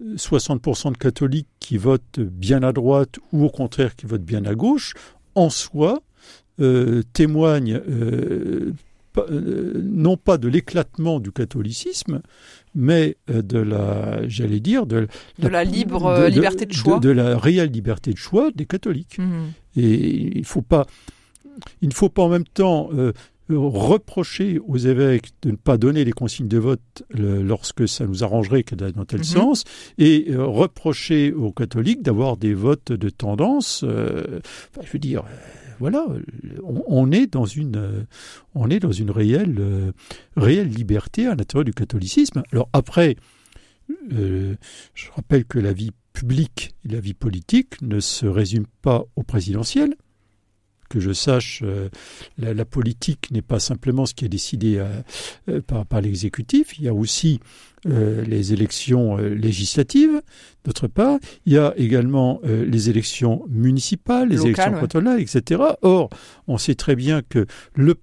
60% 0.01 0.89
euh, 0.89 0.91
de 0.93 0.97
catholiques 0.97 1.49
qui 1.59 1.77
votent 1.77 2.21
bien 2.21 2.63
à 2.63 2.73
droite 2.73 3.17
ou 3.33 3.45
au 3.45 3.51
contraire 3.51 3.97
qui 3.97 4.07
votent 4.07 4.25
bien 4.25 4.45
à 4.45 4.55
gauche, 4.55 4.95
en 5.35 5.51
soi, 5.51 6.03
euh, 6.59 7.03
témoigne 7.13 7.83
euh, 7.87 8.73
non 9.31 10.17
pas 10.17 10.39
de 10.39 10.49
l'éclatement 10.49 11.21
du 11.21 11.33
catholicisme, 11.33 12.21
mais 12.77 13.17
euh, 13.31 13.43
de 13.43 13.59
la, 13.59 14.29
j'allais 14.29 14.61
dire, 14.61 14.87
de, 14.87 15.09
la, 15.39 15.65
libre 15.65 16.29
liberté 16.29 16.67
de 16.67 16.73
choix, 16.73 17.01
de, 17.01 17.11
la 17.11 17.37
réelle 17.39 17.71
liberté 17.71 18.13
de 18.13 18.19
choix 18.19 18.51
des 18.55 18.67
catholiques. 18.67 19.19
Mhm. 19.19 19.53
Et 19.77 20.39
il 20.39 20.45
faut 20.45 20.63
pas, 20.63 20.87
il 21.81 21.89
ne 21.89 21.95
faut 21.95 22.11
pas 22.11 22.23
en 22.23 22.29
même 22.29 22.47
temps 22.47 22.91
euh, 22.93 23.13
reprocher 23.49 24.59
aux 24.67 24.77
évêques 24.77 25.31
de 25.43 25.53
ne 25.53 25.57
pas 25.57 25.79
donner 25.79 26.05
les 26.05 26.13
consignes 26.13 26.49
de 26.49 26.59
vote 26.59 27.05
lorsque 27.11 27.89
ça 27.89 28.07
nous 28.07 28.25
arrangerait 28.25 28.65
dans 28.73 29.05
tel 29.05 29.21
mhm. 29.21 29.25
sens, 29.25 29.65
et 29.99 30.27
reprocher 30.35 31.33
aux 31.33 31.53
catholiques 31.53 32.03
d'avoir 32.03 32.37
des 32.37 32.55
votes 32.55 32.93
de 32.93 33.09
tendance. 33.09 33.85
je 33.85 34.93
veux 34.93 34.99
dire 34.99 35.23
voilà, 35.79 36.07
on, 36.63 37.11
est 37.11 37.27
dans 37.27 37.45
une, 37.45 38.07
on 38.55 38.71
est 38.71 38.79
dans 38.79 38.93
une 38.93 39.11
réelle, 39.11 39.57
euh, 39.59 39.93
réelle 40.37 40.69
liberté 40.69 41.27
à 41.27 41.35
l'intérieur 41.35 41.65
du 41.65 41.75
catholicisme. 41.75 42.43
Alors 42.53 42.69
après, 42.73 43.17
euh, 44.13 44.55
je 44.95 45.11
rappelle 45.13 45.45
que 45.45 45.59
la 45.59 45.73
vie 45.73 45.93
publique 46.13 46.75
et 46.85 46.93
la 46.93 47.01
vie 47.01 47.15
politique 47.15 47.81
ne 47.83 48.01
se 48.01 48.27
résument 48.27 48.67
pas 48.83 49.05
au 49.17 49.23
présidentiel 49.23 49.95
que 50.89 51.01
je 51.01 51.13
sache, 51.13 51.63
euh, 51.65 51.89
la, 52.39 52.65
politique 52.65 53.31
n'est 53.31 53.43
pas 53.43 53.61
simplement 53.61 54.07
ce 54.07 54.15
qui 54.15 54.25
est 54.25 54.29
décidé 54.29 54.77
euh, 54.77 54.87
euh, 55.49 55.61
par, 55.61 56.01
l'exécutif. 56.01 56.79
Il 56.79 56.85
y 56.85 56.89
a 56.89 56.95
aussi 56.95 57.41
les 57.85 58.53
élections 58.53 59.17
législatives, 59.17 60.21
d'autre 60.65 60.89
part. 60.89 61.19
Il 61.45 61.53
y 61.53 61.59
a 61.59 61.73
également 61.77 62.41
les 62.43 62.91
élections 62.91 63.45
municipales, 63.49 64.29
les 64.29 64.43
élections 64.43 64.73
cantonales, 64.73 65.21
etc. 65.21 65.63
Or, 65.83 66.11
on 66.49 66.59
sait 66.59 66.75
très 66.75 66.97
bien 66.97 67.23
que 67.23 67.47
le 67.75 67.95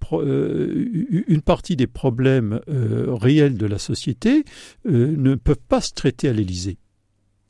une 1.27 1.41
partie 1.41 1.75
des 1.75 1.87
problèmes 1.87 2.61
réels 2.67 3.57
de 3.57 3.65
la 3.65 3.77
société 3.77 4.45
ne 4.85 5.35
peuvent 5.35 5.57
pas 5.67 5.81
se 5.81 5.91
traiter 5.91 6.29
à 6.29 6.33
l'Élysée. 6.33 6.77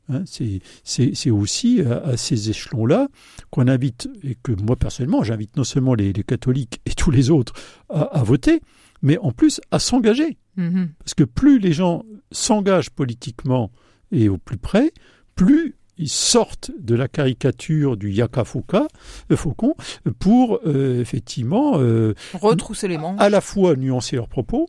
Hein, 0.08 0.24
c'est 0.26 1.30
aussi 1.30 1.80
à, 1.80 2.16
ces 2.16 2.50
échelons-là 2.50 3.08
qu'on 3.50 3.68
invite, 3.68 4.08
et 4.22 4.36
que 4.42 4.52
moi 4.52 4.76
personnellement 4.76 5.22
j'invite 5.22 5.56
non 5.56 5.64
seulement 5.64 5.94
les, 5.94 6.12
catholiques 6.12 6.80
et 6.84 6.94
tous 6.94 7.10
les 7.10 7.30
autres 7.30 7.54
à, 7.88 8.22
voter, 8.22 8.60
mais 9.02 9.18
en 9.18 9.32
plus 9.32 9.60
à 9.70 9.78
s'engager. 9.78 10.36
Mm-hmm. 10.58 10.88
Parce 10.98 11.14
que 11.14 11.24
plus 11.24 11.58
les 11.58 11.72
gens 11.72 12.04
s'engagent 12.32 12.90
politiquement 12.90 13.70
et 14.12 14.28
au 14.28 14.38
plus 14.38 14.58
près, 14.58 14.92
plus 15.34 15.74
ils 15.98 16.08
sortent 16.08 16.70
de 16.78 16.94
la 16.94 17.08
caricature 17.08 17.96
du 17.96 18.10
Yaka 18.10 18.44
Fouca, 18.44 18.88
euh, 19.30 19.36
Faucon 19.36 19.74
pour 20.18 20.60
euh, 20.66 21.00
effectivement 21.00 21.78
euh, 21.78 22.14
retrousser 22.34 22.88
les 22.88 22.98
manches, 22.98 23.20
à 23.20 23.28
la 23.28 23.40
fois 23.40 23.76
nuancer 23.76 24.16
leurs 24.16 24.28
propos 24.28 24.68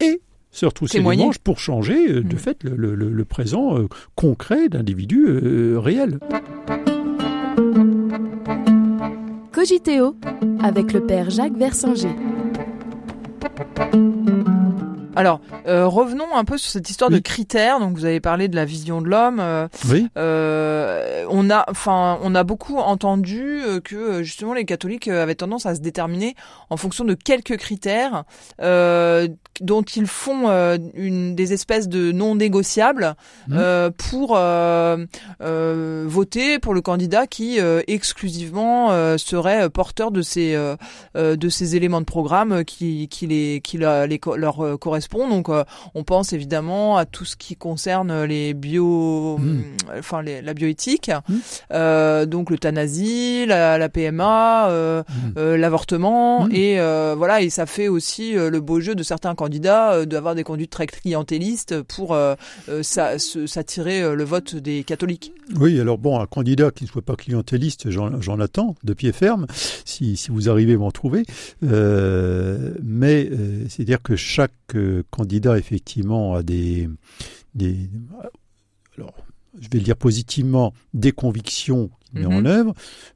et 0.00 0.20
se 0.54 0.66
retrousser 0.66 1.00
les 1.00 1.16
manches 1.16 1.38
pour 1.38 1.58
changer 1.58 2.22
de 2.22 2.34
mm. 2.34 2.38
fait 2.38 2.64
le, 2.64 3.24
présent 3.24 3.76
concret 4.14 4.68
d'individus 4.68 5.76
réels. 5.76 6.18
Cogiteo 9.52 10.16
avec 10.62 10.92
le 10.92 11.04
père 11.04 11.30
Jacques 11.30 11.56
Versinger. 11.56 12.14
Alors, 15.16 15.40
euh, 15.66 15.86
revenons 15.86 16.34
un 16.34 16.44
peu 16.44 16.58
sur 16.58 16.70
cette 16.70 16.90
histoire 16.90 17.10
de 17.10 17.18
critères. 17.18 17.80
Donc, 17.80 17.96
vous 17.96 18.04
avez 18.04 18.20
parlé 18.20 18.48
de 18.48 18.56
la 18.56 18.64
vision 18.64 19.00
de 19.00 19.08
l'homme. 19.08 19.38
Euh, 19.40 19.68
oui. 19.88 20.08
Euh, 20.16 21.24
on 21.28 21.50
a, 21.50 21.64
enfin, 21.68 22.18
on 22.22 22.34
a 22.34 22.44
beaucoup 22.44 22.78
entendu 22.78 23.60
que 23.84 24.22
justement 24.22 24.54
les 24.54 24.64
catholiques 24.64 25.08
avaient 25.08 25.34
tendance 25.34 25.66
à 25.66 25.74
se 25.74 25.80
déterminer 25.80 26.34
en 26.70 26.76
fonction 26.76 27.04
de 27.04 27.14
quelques 27.14 27.56
critères 27.56 28.24
dont 29.60 29.82
ils 29.82 30.06
font 30.06 30.48
une 30.94 31.34
des 31.34 31.52
espèces 31.52 31.88
de 31.88 32.12
non 32.12 32.34
négociables 32.34 33.14
mmh. 33.48 33.90
pour 33.96 34.36
voter 35.38 36.58
pour 36.58 36.74
le 36.74 36.80
candidat 36.80 37.26
qui 37.26 37.58
exclusivement 37.86 38.90
serait 39.18 39.70
porteur 39.70 40.10
de 40.10 40.22
ces 40.22 40.56
de 41.14 41.48
ces 41.48 41.76
éléments 41.76 42.00
de 42.00 42.06
programme 42.06 42.64
qui 42.64 43.08
qui 43.08 43.26
les 43.26 43.60
qui 43.62 43.78
les, 43.78 44.20
leur 44.36 44.78
correspondent 44.78 45.03
donc, 45.12 45.48
euh, 45.48 45.64
on 45.94 46.04
pense 46.04 46.32
évidemment 46.32 46.96
à 46.96 47.06
tout 47.06 47.24
ce 47.24 47.36
qui 47.36 47.56
concerne 47.56 48.24
les 48.24 48.54
bio, 48.54 49.38
hmm. 49.38 49.62
euh, 49.90 49.98
enfin 49.98 50.22
la 50.22 50.54
bioéthique, 50.54 51.10
hmm. 51.28 51.34
euh, 51.72 52.26
donc 52.26 52.50
l'euthanasie, 52.50 53.46
la, 53.46 53.78
la 53.78 53.88
PMA, 53.88 54.68
hmm. 54.68 55.54
l'avortement, 55.54 56.48
et 56.50 56.78
voilà. 57.16 57.40
Et 57.40 57.50
ça 57.50 57.66
fait 57.66 57.88
aussi 57.88 58.34
le 58.34 58.60
beau 58.60 58.80
jeu 58.80 58.94
de 58.94 59.02
certains 59.02 59.34
candidats 59.34 60.04
d'avoir 60.06 60.34
des 60.34 60.44
conduites 60.44 60.70
très 60.70 60.86
clientélistes 60.86 61.82
pour 61.82 62.16
s'attirer 62.82 64.14
le 64.14 64.24
vote 64.24 64.56
des 64.56 64.84
catholiques. 64.84 65.32
Oui, 65.56 65.78
alors 65.78 65.98
bon, 65.98 66.18
un 66.18 66.26
candidat 66.26 66.70
qui 66.70 66.84
ne 66.84 66.88
soit 66.88 67.02
pas 67.02 67.16
clientéliste, 67.16 67.90
j'en 67.90 68.40
attends 68.40 68.74
de 68.82 68.94
pied 68.94 69.12
ferme, 69.12 69.46
si, 69.84 70.16
si 70.16 70.30
vous 70.30 70.48
arrivez 70.48 70.74
à 70.74 70.78
m'en 70.78 70.90
trouver. 70.90 71.24
mais 71.62 73.30
c'est-à-dire 73.68 74.02
que 74.02 74.16
chaque 74.16 74.52
candidat 75.10 75.58
effectivement 75.58 76.42
des, 76.42 76.88
des 77.54 77.88
alors, 78.96 79.14
je 79.60 79.68
vais 79.68 79.78
le 79.78 79.84
dire 79.84 79.96
positivement, 79.96 80.72
des 80.94 81.12
convictions 81.12 81.90
qu'il 82.04 82.20
met 82.20 82.26
en 82.26 82.40
mhm. 82.40 82.46
œuvre, 82.46 82.74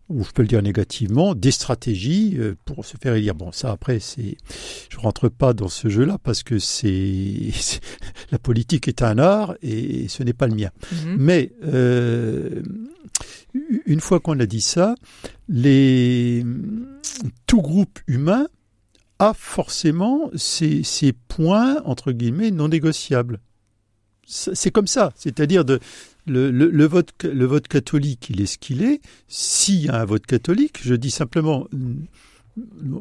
ou 0.08 0.24
je 0.24 0.30
peux 0.30 0.42
le 0.42 0.48
dire 0.48 0.62
négativement, 0.62 1.34
des 1.34 1.50
stratégies 1.50 2.36
euh, 2.38 2.56
pour 2.64 2.84
se 2.84 2.96
faire 2.96 3.14
élire. 3.14 3.34
Bon, 3.34 3.52
ça 3.52 3.72
après, 3.72 3.98
c'est, 4.00 4.36
je 4.88 4.98
rentre 4.98 5.28
pas 5.28 5.52
dans 5.52 5.68
ce 5.68 5.88
jeu-là 5.88 6.18
parce 6.22 6.42
que 6.42 6.58
c'est, 6.58 7.50
la 8.30 8.38
politique 8.38 8.88
est 8.88 9.02
un 9.02 9.18
art 9.18 9.56
et 9.62 10.08
ce 10.08 10.22
n'est 10.22 10.32
pas 10.32 10.46
le 10.46 10.54
mien. 10.54 10.70
Mhm. 10.92 11.16
Mais 11.18 11.52
euh, 11.64 12.62
une 13.86 14.00
fois 14.00 14.20
qu'on 14.20 14.38
a 14.38 14.46
dit 14.46 14.62
ça, 14.62 14.94
les, 15.48 16.44
tout 17.46 17.62
groupe 17.62 17.98
humain 18.06 18.46
a 19.18 19.34
forcément 19.34 20.30
ces, 20.34 21.12
points, 21.28 21.82
entre 21.84 22.12
guillemets, 22.12 22.50
non 22.50 22.68
négociables. 22.68 23.40
C'est 24.26 24.70
comme 24.70 24.86
ça, 24.86 25.12
c'est-à-dire 25.16 25.64
le, 26.26 26.86
vote, 26.86 27.12
le 27.24 27.60
catholique, 27.60 28.28
il 28.28 28.42
est 28.42 28.46
ce 28.46 28.58
qu'il 28.58 28.82
est. 28.82 29.00
S'il 29.26 29.86
y 29.86 29.88
a 29.88 30.00
un 30.00 30.04
vote 30.04 30.26
catholique, 30.26 30.78
je 30.82 30.94
dis 30.94 31.10
simplement, 31.10 31.66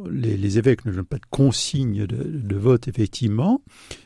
les, 0.10 0.58
évêques 0.58 0.86
ne 0.86 0.92
donnent 0.92 1.06
pas 1.06 1.18
de 1.18 1.26
consigne 1.30 2.06
de, 2.06 2.56
vote, 2.56 2.88
effectivement, 2.88 3.62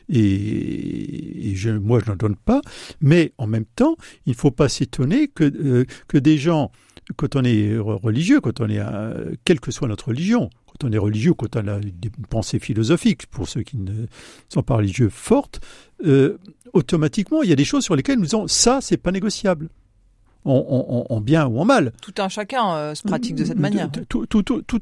et, 0.08 1.54
moi 1.80 2.00
je 2.04 2.10
n'en 2.10 2.16
donne 2.16 2.36
pas, 2.36 2.60
mais 3.00 3.32
en 3.38 3.46
même 3.46 3.66
temps, 3.76 3.96
il 4.26 4.30
ne 4.30 4.36
faut 4.36 4.50
pas 4.50 4.68
s'étonner 4.68 5.28
que, 5.28 5.44
euh, 5.44 5.84
que 6.08 6.18
des 6.18 6.38
gens, 6.38 6.72
quand 7.16 7.36
on 7.36 7.44
est 7.44 7.76
religieux, 7.78 8.40
quand 8.40 8.60
on 8.60 8.68
est, 8.68 8.80
quelle 9.44 9.60
que 9.60 9.70
soit 9.70 9.88
notre 9.88 10.08
religion, 10.08 10.50
quand 10.82 10.88
on 10.88 10.92
est 10.92 10.98
religieux, 10.98 11.34
quand 11.34 11.56
on 11.56 11.68
a 11.68 11.78
des 11.78 12.10
pensées 12.28 12.58
philosophiques, 12.58 13.26
pour 13.26 13.48
ceux 13.48 13.62
qui 13.62 13.76
ne 13.76 14.06
sont 14.48 14.62
pas 14.62 14.76
religieux 14.76 15.08
fortes, 15.08 15.60
euh, 16.04 16.38
automatiquement, 16.72 17.42
il 17.42 17.50
y 17.50 17.52
a 17.52 17.56
des 17.56 17.64
choses 17.64 17.84
sur 17.84 17.96
lesquelles 17.96 18.16
nous 18.16 18.24
disons 18.24 18.48
ça, 18.48 18.80
c'est 18.80 18.96
pas 18.96 19.12
négociable 19.12 19.68
en, 20.44 21.20
bien 21.20 21.46
ou 21.46 21.58
en 21.58 21.64
mal. 21.64 21.92
Tout 22.02 22.14
un 22.18 22.28
chacun 22.28 22.74
euh, 22.74 22.94
se 22.94 23.02
pratique 23.02 23.34
de 23.34 23.44
cette 23.44 23.58
manière. 23.58 23.88
Tout, 24.08 24.26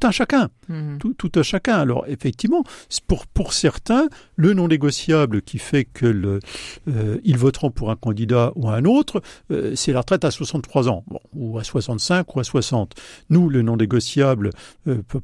un 0.02 0.10
chacun. 0.10 0.48
Mhm. 0.68 0.98
Tout, 0.98 1.32
un 1.34 1.42
chacun. 1.42 1.76
Alors 1.76 2.04
effectivement, 2.08 2.64
pour, 3.06 3.26
pour 3.26 3.52
certains, 3.52 4.08
le 4.36 4.54
non 4.54 4.68
négociable 4.68 5.42
qui 5.42 5.58
fait 5.58 5.84
que 5.84 6.06
le, 6.06 6.40
euh, 6.88 7.18
ils 7.24 7.36
voteront 7.36 7.70
pour 7.70 7.90
un 7.90 7.96
candidat 7.96 8.52
ou 8.56 8.68
un 8.68 8.84
autre, 8.84 9.22
euh, 9.50 9.74
c'est 9.74 9.92
la 9.92 10.00
retraite 10.00 10.24
à 10.24 10.30
63 10.30 10.88
ans, 10.88 11.04
ou 11.34 11.58
à 11.58 11.64
65 11.64 12.34
ou 12.36 12.40
à 12.40 12.44
60. 12.44 12.94
Nous, 13.28 13.48
le 13.48 13.62
non 13.62 13.76
négociable 13.76 14.50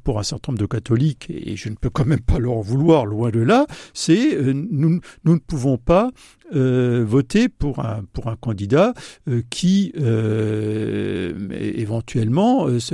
pour 0.04 0.18
un 0.18 0.22
certain 0.22 0.52
nombre 0.52 0.60
de 0.60 0.66
catholiques, 0.66 1.26
et 1.30 1.56
je 1.56 1.68
ne 1.68 1.74
peux 1.74 1.90
quand 1.90 2.06
même 2.06 2.20
pas 2.20 2.38
leur 2.38 2.60
vouloir, 2.60 3.06
loin 3.06 3.30
de 3.30 3.40
là, 3.40 3.66
c'est 3.94 4.36
nous, 4.42 5.00
nous 5.24 5.34
ne 5.34 5.38
pouvons 5.38 5.78
pas 5.78 6.10
euh, 6.54 7.04
voter 7.04 7.48
pour 7.48 7.80
un 7.80 8.04
pour 8.12 8.28
un 8.28 8.36
candidat 8.36 8.94
euh, 9.28 9.42
qui 9.50 9.92
euh, 9.98 11.32
éventuellement 11.50 12.68
est, 12.68 12.84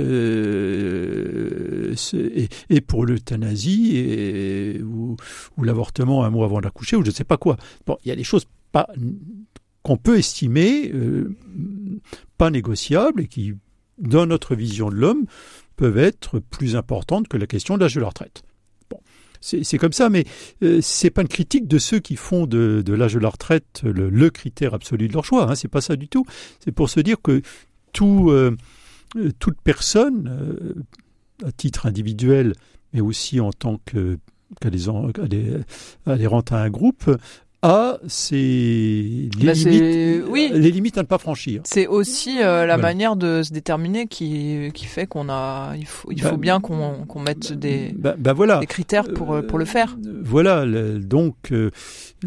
pour 2.87 3.05
l'euthanasie 3.05 4.81
ou 4.83 5.15
l'avortement 5.61 6.25
un 6.25 6.31
mois 6.31 6.45
avant 6.45 6.61
d'accoucher 6.61 6.95
ou 6.95 7.03
je 7.03 7.09
ne 7.09 7.13
sais 7.13 7.23
pas 7.23 7.37
quoi. 7.37 7.57
Bon, 7.85 7.95
il 8.03 8.09
y 8.09 8.11
a 8.11 8.15
des 8.15 8.23
choses 8.23 8.47
pas 8.71 8.87
qu'on 9.83 9.97
peut 9.97 10.17
estimer 10.17 10.91
pas 12.37 12.49
négociables 12.49 13.21
et 13.21 13.27
qui, 13.27 13.53
dans 13.99 14.25
notre 14.25 14.55
vision 14.55 14.89
de 14.89 14.95
l'homme, 14.95 15.25
peuvent 15.75 15.99
être 15.99 16.39
plus 16.39 16.75
importantes 16.75 17.27
que 17.27 17.37
la 17.37 17.45
question 17.45 17.75
de 17.75 17.81
l'âge 17.81 17.93
de 17.95 18.01
la 18.01 18.07
retraite 18.07 18.41
c'est 19.43 19.77
comme 19.77 19.91
ça, 19.91 20.09
mais 20.09 20.23
euh, 20.63 20.79
c'est 20.81 21.09
pas 21.09 21.21
une 21.21 21.27
critique 21.27 21.67
de 21.67 21.77
ceux 21.77 21.99
qui 21.99 22.15
font 22.15 22.47
de, 22.47 22.81
l'âge 22.87 23.15
de 23.15 23.19
la 23.19 23.29
retraite 23.29 23.81
le, 23.83 24.29
critère 24.29 24.73
absolu 24.73 25.09
de 25.09 25.13
leur 25.13 25.25
choix. 25.25 25.51
Hein, 25.51 25.55
c'est 25.55 25.67
pas 25.67 25.81
ça 25.81 25.97
du 25.97 26.07
tout. 26.07 26.25
C'est 26.63 26.71
pour 26.71 26.89
se 26.89 27.01
dire 27.01 27.17
que 27.21 27.41
tout, 27.91 28.29
euh, 28.29 28.55
toute 29.39 29.59
personne, 29.61 30.29
euh, 30.29 31.47
à 31.47 31.51
titre 31.51 31.85
individuel, 31.87 32.53
mais 32.93 33.01
aussi 33.01 33.41
en 33.41 33.51
tant 33.51 33.79
que 33.85 34.17
à 36.53 36.63
un 36.63 36.69
groupe, 36.69 37.09
a 37.63 37.97
ses 38.07 39.29
bah, 39.41 39.53
limites, 39.53 40.25
oui. 40.27 40.51
les 40.53 40.69
limites 40.69 40.97
à 40.97 41.01
ne 41.01 41.07
pas 41.07 41.17
franchir. 41.17 41.61
C'est 41.63 41.87
aussi 41.87 42.43
euh, 42.43 42.65
la 42.65 42.77
manière 42.77 43.15
de 43.15 43.41
se 43.41 43.53
déterminer 43.53 44.07
qui, 44.07 44.69
qui 44.73 44.85
fait 44.85 45.07
qu'on 45.07 45.29
a, 45.29 45.73
il 45.77 45.87
faut, 45.87 46.11
il 46.11 46.21
faut 46.21 46.31
bah, 46.31 46.37
bien 46.37 46.59
qu'on 46.59 47.05
qu'on 47.05 47.21
mette 47.21 47.53
des, 47.53 47.95
bah, 47.97 48.33
voilà. 48.33 48.59
des 48.59 48.67
critères 48.67 49.05
pour, 49.13 49.33
euh, 49.33 49.41
pour 49.41 49.57
le 49.57 49.65
faire. 49.65 49.97
Voilà, 50.21 50.65
donc 50.99 51.53
euh, 51.53 51.71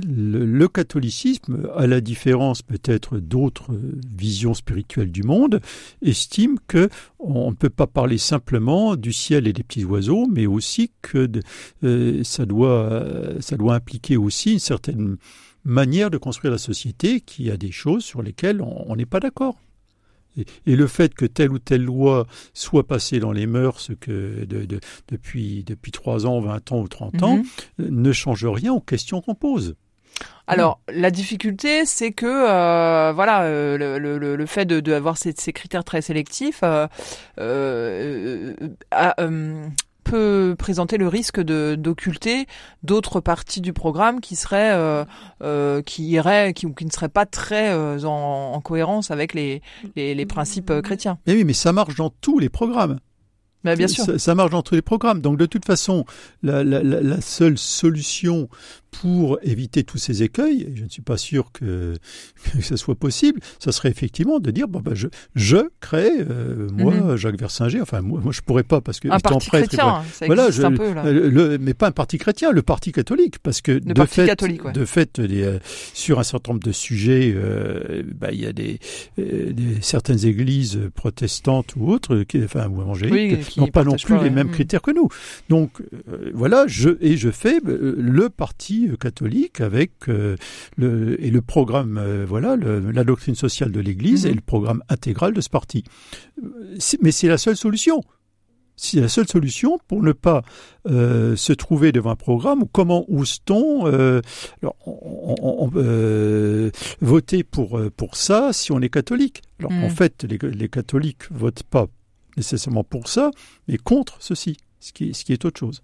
le, 0.06 0.66
catholicisme, 0.68 1.68
à 1.76 1.86
la 1.86 2.00
différence 2.00 2.62
peut-être 2.62 3.18
d'autres 3.18 3.72
visions 4.16 4.54
spirituelles 4.54 5.12
du 5.12 5.22
monde, 5.22 5.60
estime 6.02 6.56
que 6.66 6.88
on 7.18 7.50
ne 7.50 7.56
peut 7.56 7.70
pas 7.70 7.86
parler 7.86 8.16
simplement 8.16 8.96
du 8.96 9.12
ciel 9.12 9.46
et 9.46 9.52
des 9.52 9.62
petits 9.62 9.84
oiseaux, 9.84 10.26
mais 10.32 10.46
aussi 10.46 10.92
que 11.02 11.28
ça 12.22 12.46
doit 12.46 13.04
ça 13.40 13.56
doit 13.56 13.74
impliquer 13.74 14.16
aussi 14.16 14.54
une 14.54 14.58
certaine 14.58 15.18
manière 15.66 16.10
de 16.10 16.16
construire 16.16 16.52
la 16.52 16.58
société 16.58 17.20
qui 17.20 17.50
a 17.50 17.56
des 17.56 17.72
choses 17.72 18.04
sur 18.04 18.22
lesquelles 18.22 18.62
on 18.62 18.96
n'est 18.96 19.06
pas 19.06 19.20
d'accord. 19.20 19.56
Et, 20.66 20.76
le 20.76 20.86
fait 20.86 21.14
que 21.14 21.24
telle 21.24 21.50
ou 21.50 21.58
telle 21.58 21.82
loi 21.82 22.26
soit 22.52 22.86
passée 22.86 23.20
dans 23.20 23.32
les 23.32 23.46
mœurs 23.46 23.90
que 24.00 24.44
depuis, 25.08 25.64
depuis 25.64 25.92
3 25.92 26.26
ans, 26.26 26.40
20 26.40 26.72
ans 26.72 26.80
ou 26.80 26.88
30 26.88 27.22
ans 27.22 27.36
mhm. 27.36 27.44
ne 27.78 28.12
change 28.12 28.44
rien 28.44 28.72
aux 28.72 28.80
questions 28.80 29.20
qu'on 29.20 29.34
pose. 29.34 29.76
Alors 30.46 30.80
la 30.88 31.10
difficulté, 31.10 31.84
c'est 31.84 32.12
que 32.12 32.26
euh, 32.26 33.12
voilà 33.12 33.42
euh, 33.42 33.76
le, 33.76 34.18
le, 34.18 34.46
fait 34.46 34.64
de 34.64 34.80
d'avoir 34.80 35.18
ces, 35.18 35.34
ces, 35.36 35.52
critères 35.52 35.84
très 35.84 36.00
sélectifs 36.00 36.60
euh, 36.62 38.56
peut 40.06 40.54
présenter 40.56 40.98
le 40.98 41.08
risque 41.08 41.40
de 41.40 41.74
d'occulter 41.76 42.46
d'autres 42.84 43.20
parties 43.20 43.60
du 43.60 43.72
programme 43.72 44.20
qui 44.20 44.36
seraient 44.36 44.72
euh, 44.72 45.04
euh, 45.42 45.82
qui 45.82 46.08
iraient 46.08 46.54
qui, 46.54 46.72
qui 46.72 46.84
ne 46.86 46.90
seraient 46.90 47.08
pas 47.08 47.26
très 47.26 47.70
euh, 47.70 48.02
en, 48.04 48.52
en, 48.54 48.60
cohérence 48.60 49.10
avec 49.10 49.34
les 49.34 49.62
les, 49.96 50.14
les 50.14 50.26
principes 50.26 50.70
euh, 50.70 50.80
chrétiens. 50.80 51.18
Mais 51.26 51.34
oui, 51.34 51.44
mais 51.44 51.52
ça 51.52 51.72
marche 51.72 51.96
dans 51.96 52.10
tous 52.10 52.38
les 52.38 52.48
programmes. 52.48 53.00
Mais 53.64 53.74
bien 53.74 53.88
sûr. 53.88 54.04
Ça, 54.04 54.18
ça, 54.18 54.34
marche 54.36 54.52
dans 54.52 54.62
tous 54.62 54.76
les 54.76 54.82
programmes. 54.82 55.20
Donc 55.20 55.38
de 55.38 55.46
toute 55.46 55.64
façon, 55.64 56.04
la, 56.44 56.62
la, 56.62 56.82
la 56.84 57.20
seule 57.20 57.58
solution 57.58 58.48
pour 59.00 59.38
éviter 59.42 59.84
tous 59.84 59.98
ces 59.98 60.22
écueils, 60.22 60.62
et 60.62 60.76
je 60.76 60.84
ne 60.84 60.88
suis 60.88 61.02
pas 61.02 61.16
sûr 61.16 61.52
que, 61.52 61.96
que 62.52 62.62
ce 62.62 62.76
soit 62.76 62.94
possible, 62.94 63.40
ça 63.58 63.72
serait 63.72 63.90
effectivement 63.90 64.38
de 64.40 64.50
dire 64.50 64.68
bon 64.68 64.80
ben 64.80 64.94
je, 64.94 65.08
je 65.34 65.68
crée 65.80 66.12
euh, 66.20 66.68
moi 66.72 66.94
mm 66.94 67.00
-hmm. 67.00 67.16
Jacques 67.16 67.40
Versinger, 67.40 67.80
enfin 67.80 68.00
moi, 68.00 68.20
moi 68.22 68.32
je 68.32 68.40
pourrais 68.40 68.64
pas 68.64 68.80
parce 68.80 69.00
que 69.00 69.08
un 69.08 69.18
parti 69.18 69.48
prêtre, 69.48 69.68
chrétien, 69.68 70.02
ça 70.12 70.26
voilà, 70.26 70.50
je, 70.50 70.62
un 70.62 70.72
peu 70.72 70.92
là. 70.92 71.04
Le, 71.10 71.58
mais 71.58 71.74
pas 71.74 71.88
un 71.88 71.92
parti 71.92 72.18
chrétien, 72.18 72.52
le 72.52 72.62
parti 72.62 72.92
catholique 72.92 73.38
parce 73.38 73.60
que 73.60 73.72
le 73.72 73.94
de 73.94 74.04
fait 74.04 74.42
ouais. 74.42 74.72
de 74.72 74.84
fait 74.84 75.18
les, 75.18 75.42
euh, 75.42 75.58
sur 75.94 76.18
un 76.18 76.22
certain 76.22 76.52
nombre 76.52 76.64
de 76.64 76.72
sujets, 76.72 77.32
euh, 77.34 78.02
bah, 78.14 78.28
il 78.32 78.40
y 78.40 78.46
a 78.46 78.52
des, 78.52 78.78
euh, 79.18 79.52
des, 79.52 79.80
certaines 79.80 80.24
églises 80.26 80.78
protestantes 80.94 81.74
ou 81.76 81.88
autres 81.90 82.22
qui 82.24 82.42
enfin 82.44 82.68
ou 82.68 82.82
évangéliques 82.82 83.46
oui, 83.56 83.60
n'ont 83.60 83.68
pas 83.68 83.84
non 83.84 83.96
plus 83.96 84.14
pas, 84.16 84.22
les 84.22 84.30
mêmes 84.30 84.48
mmh. 84.48 84.52
critères 84.52 84.82
que 84.82 84.90
nous. 84.92 85.08
Donc 85.48 85.70
euh, 85.80 86.30
voilà, 86.34 86.64
je 86.66 86.90
et 87.00 87.16
je 87.16 87.30
fais 87.30 87.58
le 87.64 88.28
parti 88.28 88.85
catholique 88.94 89.60
avec 89.60 90.08
euh, 90.08 90.36
le, 90.76 91.20
et 91.24 91.30
le 91.30 91.42
programme, 91.42 91.98
euh, 91.98 92.24
voilà, 92.24 92.54
le, 92.54 92.92
la 92.92 93.02
doctrine 93.02 93.34
sociale 93.34 93.72
de 93.72 93.80
l'Église 93.80 94.24
mmh. 94.24 94.28
et 94.28 94.34
le 94.34 94.40
programme 94.40 94.82
intégral 94.88 95.32
de 95.32 95.40
ce 95.40 95.50
parti. 95.50 95.82
Mais 97.00 97.10
c'est 97.10 97.28
la 97.28 97.38
seule 97.38 97.56
solution. 97.56 98.02
C'est 98.76 99.00
la 99.00 99.08
seule 99.08 99.26
solution 99.26 99.78
pour 99.88 100.02
ne 100.02 100.12
pas 100.12 100.42
euh, 100.86 101.34
se 101.34 101.54
trouver 101.54 101.92
devant 101.92 102.10
un 102.10 102.16
programme 102.16 102.64
comment 102.70 103.06
ose-t-on 103.08 103.86
euh, 103.86 104.20
euh, 105.76 106.70
voter 107.00 107.42
pour, 107.42 107.80
pour 107.96 108.16
ça 108.16 108.52
si 108.52 108.72
on 108.72 108.80
est 108.82 108.90
catholique? 108.90 109.40
Alors 109.60 109.72
mmh. 109.72 109.84
en 109.84 109.88
fait, 109.88 110.24
les, 110.24 110.38
les 110.50 110.68
catholiques 110.68 111.22
votent 111.30 111.62
pas 111.62 111.86
nécessairement 112.36 112.84
pour 112.84 113.08
ça, 113.08 113.30
mais 113.66 113.78
contre 113.78 114.18
ceci, 114.20 114.58
ce 114.78 114.92
qui, 114.92 115.14
ce 115.14 115.24
qui 115.24 115.32
est 115.32 115.42
autre 115.46 115.58
chose. 115.58 115.82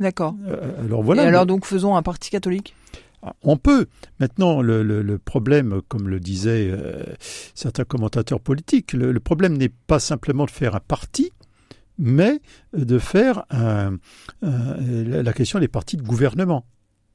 D'accord. 0.00 0.34
Euh, 0.46 0.84
alors 0.84 1.02
voilà. 1.02 1.24
Et 1.24 1.26
alors 1.26 1.46
donc 1.46 1.64
faisons 1.66 1.96
un 1.96 2.02
parti 2.02 2.30
catholique? 2.30 2.74
On 3.42 3.56
peut. 3.56 3.86
Maintenant, 4.20 4.62
le, 4.62 4.84
le, 4.84 5.02
le 5.02 5.18
problème, 5.18 5.80
comme 5.88 6.08
le 6.08 6.20
disaient 6.20 6.70
euh, 6.70 7.02
certains 7.54 7.82
commentateurs 7.84 8.38
politiques, 8.40 8.92
le, 8.92 9.10
le 9.10 9.20
problème 9.20 9.56
n'est 9.56 9.72
pas 9.88 9.98
simplement 9.98 10.44
de 10.44 10.50
faire 10.52 10.76
un 10.76 10.80
parti, 10.80 11.32
mais 11.98 12.40
de 12.76 12.98
faire 13.00 13.44
un, 13.50 13.96
un, 14.42 14.76
la 15.04 15.32
question 15.32 15.58
des 15.58 15.66
partis 15.66 15.96
de 15.96 16.02
gouvernement. 16.02 16.64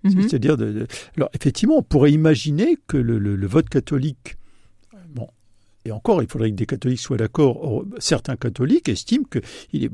Mm 0.04 0.10
-hmm. 0.10 0.22
C'est-à-dire, 0.24 0.58
de, 0.58 0.72
de, 0.74 0.88
alors 1.16 1.30
effectivement, 1.34 1.78
on 1.78 1.84
pourrait 1.84 2.12
imaginer 2.12 2.78
que 2.88 2.98
le, 2.98 3.48
vote 3.48 3.70
catholique 3.70 4.36
et 5.86 5.92
encore, 5.92 6.22
il 6.22 6.30
faudrait 6.30 6.50
que 6.52 6.56
des 6.56 6.66
catholiques 6.66 7.00
soient 7.00 7.18
d'accord. 7.18 7.84
Certains 8.00 8.38
catholiques 8.38 8.88
estiment 8.88 9.26
qu'il 9.26 9.84
est 9.84 9.92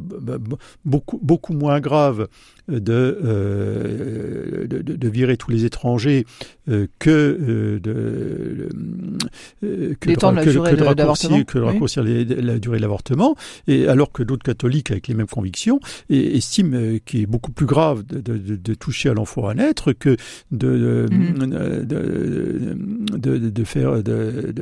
beaucoup, 0.85 1.53
moins 1.53 1.79
grave 1.79 2.27
de, 2.67 3.19
euh, 3.23 4.67
de, 4.67 5.09
virer 5.09 5.37
tous 5.37 5.49
les 5.49 5.65
étrangers 5.65 6.25
euh, 6.27 6.58
que 6.99 7.09
euh, 7.09 7.79
de, 7.79 8.69
euh, 9.63 9.95
que, 9.99 10.11
de, 10.11 11.61
raccourcir, 11.61 12.03
les, 12.03 12.25
la 12.25 12.59
durée 12.59 12.77
de 12.77 12.81
l'avortement, 12.81 13.35
et 13.67 13.87
alors 13.87 14.11
que 14.11 14.23
d'autres 14.23 14.43
catholiques 14.43 14.91
avec 14.91 15.07
les 15.07 15.15
mêmes 15.15 15.27
convictions 15.27 15.79
et, 16.09 16.37
estiment 16.37 16.77
euh, 16.77 16.99
qu'il 17.03 17.21
est 17.21 17.25
beaucoup 17.25 17.51
plus 17.51 17.65
grave 17.65 18.05
de, 18.05 18.19
de, 18.19 18.55
de 18.55 18.73
toucher 18.73 19.09
à 19.09 19.13
l'enfant 19.13 19.47
à 19.47 19.53
naître 19.53 19.93
que 19.93 20.15
de, 20.51 21.07
mm. 21.11 21.85
de, 23.17 23.37
de, 23.49 23.63
faire 23.63 24.03
de, 24.03 24.53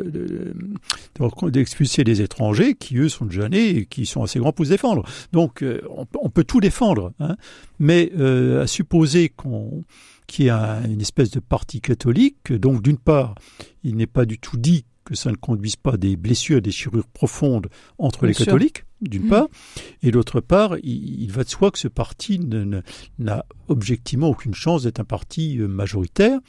d'expulser 1.49 2.03
des 2.03 2.21
étrangers 2.21 2.75
qui 2.75 2.97
eux 2.97 3.09
sont 3.09 3.25
déjà 3.25 3.49
nés 3.49 3.69
et 3.69 3.85
qui 3.85 4.05
sont 4.05 4.23
assez 4.23 4.39
grands 4.39 4.53
pour 4.53 4.65
se 4.65 4.71
défendre. 4.71 5.03
Donc 5.33 5.61
euh, 5.61 5.81
on, 5.89 6.05
on, 6.21 6.29
peut 6.29 6.43
tout 6.43 6.59
défendre, 6.59 7.11
hein, 7.19 7.35
mais 7.79 8.11
euh, 8.17 8.63
à 8.63 8.67
supposer 8.67 9.29
qu'on 9.29 9.83
qu'il 10.27 10.45
y 10.45 10.49
a 10.49 10.81
une 10.85 11.01
espèce 11.01 11.31
de 11.31 11.39
parti 11.39 11.81
catholique, 11.81 12.53
donc 12.53 12.81
d'une 12.81 12.97
part, 12.97 13.35
il 13.83 13.95
n'est 13.95 14.07
pas 14.07 14.25
du 14.25 14.37
tout 14.37 14.57
dit 14.57 14.85
que 15.05 15.15
ça 15.15 15.31
ne 15.31 15.37
conduise 15.37 15.77
pas 15.77 15.95
des 15.95 16.17
blessures, 16.17 16.61
des 16.61 16.71
chirures 16.71 17.07
profondes 17.07 17.67
entre 17.97 18.19
Bien 18.19 18.27
les 18.27 18.33
sûr. 18.33 18.45
catholiques, 18.45 18.83
d'une 19.01 19.25
mmh. 19.25 19.29
part, 19.29 19.47
et 20.03 20.11
d'autre 20.11 20.41
part, 20.41 20.77
il, 20.83 21.21
il, 21.21 21.31
va 21.31 21.45
de 21.45 21.49
soi 21.49 21.71
que 21.71 21.79
ce 21.79 21.87
parti 21.87 22.39
n'a 23.17 23.45
objectivement 23.69 24.27
aucune 24.27 24.53
chance 24.53 24.83
d'être 24.83 24.99
un 24.99 25.05
parti 25.05 25.59
euh, 25.59 25.67
majoritaire. 25.67 26.39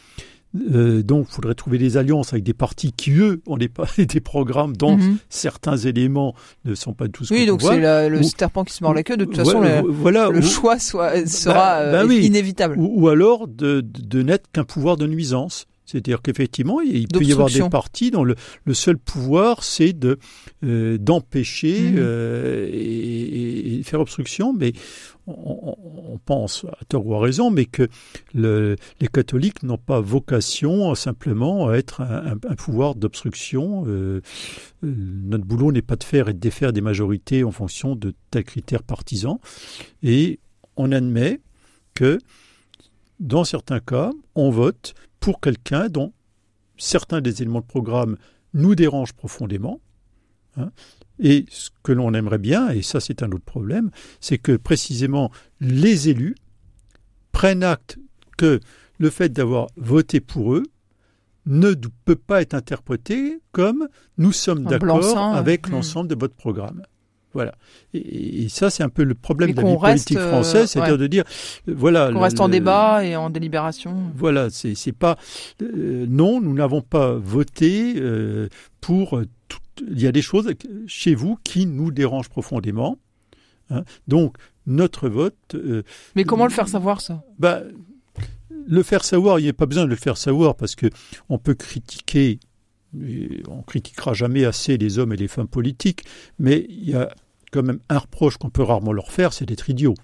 Euh, 0.57 1.03
donc, 1.03 1.27
il 1.29 1.35
faudrait 1.35 1.55
trouver 1.55 1.79
des 1.79 1.97
alliances 1.97 2.33
avec 2.33 2.43
des 2.43 2.55
partis 2.55 2.93
qui, 2.93 3.13
eux, 3.13 3.43
ont 3.47 3.57
des, 3.57 3.71
des 3.99 4.21
programmes 4.21 4.77
dont 4.77 4.97
mmh. 4.97 5.19
certains 5.29 5.77
éléments 5.77 6.35
ne 6.65 6.75
sont 6.75 6.95
pas 6.95 7.09
tous. 7.09 7.31
Oui, 7.31 7.47
donc 7.47 7.63
c'est 7.63 8.09
le 8.09 8.19
ou, 8.19 8.23
serpent 8.23 8.65
qui 8.65 8.75
se 8.75 8.83
mord 8.83 8.95
la 8.95 9.03
queue. 9.03 9.17
De 9.17 9.25
toute 9.25 9.37
façon, 9.37 9.61
le, 9.61 9.83
voilà, 9.87 10.31
le 10.31 10.39
ou, 10.39 10.43
choix 10.43 10.79
soit, 10.79 11.27
sera 11.27 11.85
bah, 11.85 11.93
bah 11.93 12.05
oui. 12.07 12.25
inévitable. 12.25 12.77
Ou, 12.79 13.03
ou, 13.03 13.09
alors 13.09 13.47
de, 13.47 13.81
de 13.83 14.23
n'être 14.23 14.51
qu'un 14.51 14.65
pouvoir 14.65 14.97
de 14.97 15.07
nuisance. 15.07 15.67
C'est-à-dire 15.89 16.21
qu'effectivement, 16.21 16.83
il 16.83 17.09
peut 17.09 17.25
y 17.25 17.33
avoir 17.33 17.49
des 17.49 17.67
partis 17.71 18.11
dont 18.11 18.23
le, 18.23 18.35
le 18.65 18.75
seul 18.75 18.99
pouvoir, 18.99 19.65
c'est 19.65 19.95
de 19.95 20.19
euh, 20.63 20.99
d'empêcher 20.99 21.93
mmh. 21.93 21.97
euh, 21.97 22.69
et, 22.71 23.79
et, 23.79 23.83
faire 23.85 24.01
obstruction, 24.01 24.53
mais 24.53 24.75
on, 25.27 25.77
on, 26.13 26.19
pense, 26.19 26.67
à 26.67 26.85
tort 26.85 27.07
ou 27.07 27.15
à 27.15 27.21
raison, 27.21 27.51
mais 27.51 27.65
que 27.65 27.89
le, 28.35 28.77
les 29.01 29.09
catholiques 29.09 29.63
n'ont 29.63 29.79
pas 29.79 30.01
vocation 30.01 30.95
simplement 30.95 31.69
à 31.69 31.77
être 31.77 32.03
un, 32.03 32.33
un, 32.33 32.33
un 32.33 32.55
pouvoir 32.55 32.95
d'obstruction. 32.95 33.85
Euh, 33.87 34.21
notre 34.83 35.45
boulot 35.45 35.73
n'est 35.73 35.81
pas 35.81 35.97
de 35.97 36.05
faire 36.05 36.29
et 36.29 36.35
de 36.35 36.39
défaire 36.39 36.75
des 36.75 36.83
majorités 36.83 37.45
en 37.45 37.51
fonction 37.51 37.97
de 37.97 38.15
tels 38.31 38.45
critères 38.45 38.83
partisans, 38.83 39.39
et 40.03 40.39
on 40.77 40.93
admet 40.93 41.41
que 41.95 42.19
dans 43.21 43.45
certains 43.45 43.81
cas, 43.81 44.13
on 44.35 44.51
vote 44.51 44.95
pour 45.21 45.41
quelqu'un 45.41 45.89
dont 45.89 46.13
certains 46.77 47.21
des 47.21 47.43
éléments 47.43 47.61
de 47.61 47.67
programme 47.67 48.17
nous 48.55 48.75
dérangent 48.75 49.13
profondément. 49.13 49.81
Hein, 50.57 50.71
et 51.19 51.47
ce 51.51 51.71
que 51.83 51.93
l'on 51.93 52.15
aimerait 52.15 52.39
bien, 52.39 52.71
et 52.71 52.83
ça 52.83 53.01
c'est 53.01 53.23
un 53.23 53.31
autre 53.33 53.45
problème, 53.45 53.91
c'est 54.21 54.39
que 54.39 54.57
précisément 54.57 55.31
les 55.61 56.09
élus 56.09 56.37
prennent 57.33 57.65
acte 57.65 57.99
que 58.37 58.61
le 58.99 59.11
fait 59.11 59.29
d'avoir 59.29 59.69
voté 59.77 60.21
pour 60.21 60.55
eux 60.55 60.65
ne 61.47 61.75
peut 62.05 62.17
pas 62.17 62.43
être 62.43 62.55
interprété 62.55 63.41
comme 63.53 63.89
nous 64.19 64.33
sommes 64.33 64.65
d'accord 64.65 65.17
avec 65.35 65.69
mmh. 65.69 65.73
l'ensemble 65.73 66.09
de 66.09 66.15
votre 66.15 66.35
programme. 66.35 66.83
Voilà. 67.35 67.55
Et, 67.93 68.45
et 68.45 68.49
ça, 68.49 68.71
c'est 68.71 68.83
un 68.83 68.89
peu 68.89 69.05
le 69.05 69.15
problème 69.15 69.53
de 69.53 69.61
la 69.61 69.69
vie 69.69 69.77
politique 69.77 70.17
euh, 70.17 70.29
française, 70.29 70.71
c'est-à-dire 70.71 70.95
ouais. 70.95 70.99
de 70.99 71.07
dire, 71.07 71.25
euh, 71.69 71.75
voilà. 71.77 72.11
Qu'on 72.13 72.21
reste 72.21 72.39
le, 72.39 72.45
en 72.45 72.49
débat 72.49 73.05
et 73.05 73.17
en 73.17 73.31
délibération. 73.31 73.95
Voilà, 74.17 74.49
c'est, 74.51 74.93
pas, 74.93 75.19
euh, 75.63 76.07
non, 76.09 76.41
nous 76.41 76.55
n'avons 76.55 76.81
pas 76.81 77.13
voté 77.15 77.95
euh, 77.97 78.49
pour. 78.81 79.21
Tout, 79.49 79.59
il 79.91 80.01
y 80.01 80.07
a 80.07 80.13
des 80.13 80.23
choses 80.23 80.51
chez 80.87 81.15
vous 81.15 81.39
qui 81.45 81.67
nous 81.67 81.91
dérangent 81.91 82.31
profondément. 82.31 82.99
Hein. 83.71 83.85
Donc, 84.09 84.37
notre 84.67 85.09
vote. 85.09 85.57
Mais 86.17 86.25
comment 86.25 86.45
le 86.45 86.51
faire 86.51 86.69
savoir 86.69 87.01
ça? 87.01 87.23
Bah, 87.39 87.63
le 88.67 88.83
faire 88.83 89.05
savoir, 89.05 89.39
il 89.39 89.45
n'y 89.45 89.49
a 89.49 89.55
pas 89.55 89.67
besoin 89.67 89.85
de 89.85 89.91
le 89.91 89.97
faire 89.97 90.17
savoir 90.17 90.55
parce 90.57 90.75
que 90.75 90.87
on 91.29 91.39
peut 91.39 91.55
critiquer 91.55 92.39
on 92.95 93.63
critiquera 93.63 94.15
jamais 94.15 94.45
assez 94.45 94.77
les 94.77 94.99
hommes 94.99 95.13
et 95.13 95.17
les 95.17 95.29
femmes 95.29 95.49
politiques, 95.49 96.05
mais 96.39 96.67
il 96.69 96.91
y 96.91 96.95
a 96.95 97.11
quand 97.53 97.63
même 97.63 97.81
un 97.89 97.99
reproche 97.99 98.37
qu'on 98.37 98.51
peut 98.51 98.63
rarement 98.63 98.93
leur 98.93 99.11
faire, 99.11 99.33
c'est 99.33 99.47
d'être 99.47 99.71
idiots. 99.71 99.95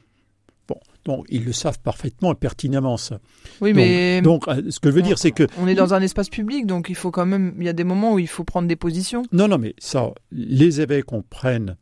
Bon, 0.66 0.76
donc 1.04 1.26
ils 1.28 1.44
le 1.44 1.52
savent 1.52 1.78
parfaitement 1.80 2.32
et 2.32 2.36
pertinemment 2.36 2.96
ça. 2.96 3.20
Oui, 3.60 3.70
donc, 3.70 3.76
mais 3.76 4.22
donc 4.22 4.48
euh, 4.48 4.70
ce 4.70 4.80
que 4.80 4.90
je 4.90 4.94
veux 4.94 5.02
dire, 5.02 5.18
c'est 5.18 5.30
que 5.30 5.46
on 5.58 5.68
est 5.68 5.74
dans 5.74 5.92
un 5.92 6.00
espace 6.00 6.30
public, 6.30 6.66
donc 6.66 6.88
il 6.88 6.94
faut 6.94 7.10
quand 7.10 7.26
même, 7.26 7.54
il 7.58 7.64
y 7.64 7.68
a 7.68 7.74
des 7.74 7.84
moments 7.84 8.14
où 8.14 8.18
il 8.18 8.28
faut 8.28 8.44
prendre 8.44 8.66
des 8.66 8.76
positions. 8.76 9.22
Non, 9.32 9.46
non, 9.46 9.58
mais 9.58 9.74
ça, 9.78 10.12
les 10.32 10.80
évêques 10.80 11.12
en 11.12 11.22
prennent 11.22 11.76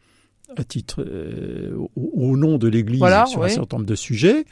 à 0.57 0.65
titre 0.65 1.05
euh, 1.07 1.77
au, 1.77 1.91
au, 1.97 2.37
nom 2.37 2.59
de 2.59 2.69
l'Église 2.69 2.99
voilà, 2.99 3.27
sur 3.27 3.41
oui. 3.41 3.47
un 3.47 3.49
certain 3.49 3.77
nombre 3.77 3.89
de 3.89 3.95
sujets. 3.95 4.45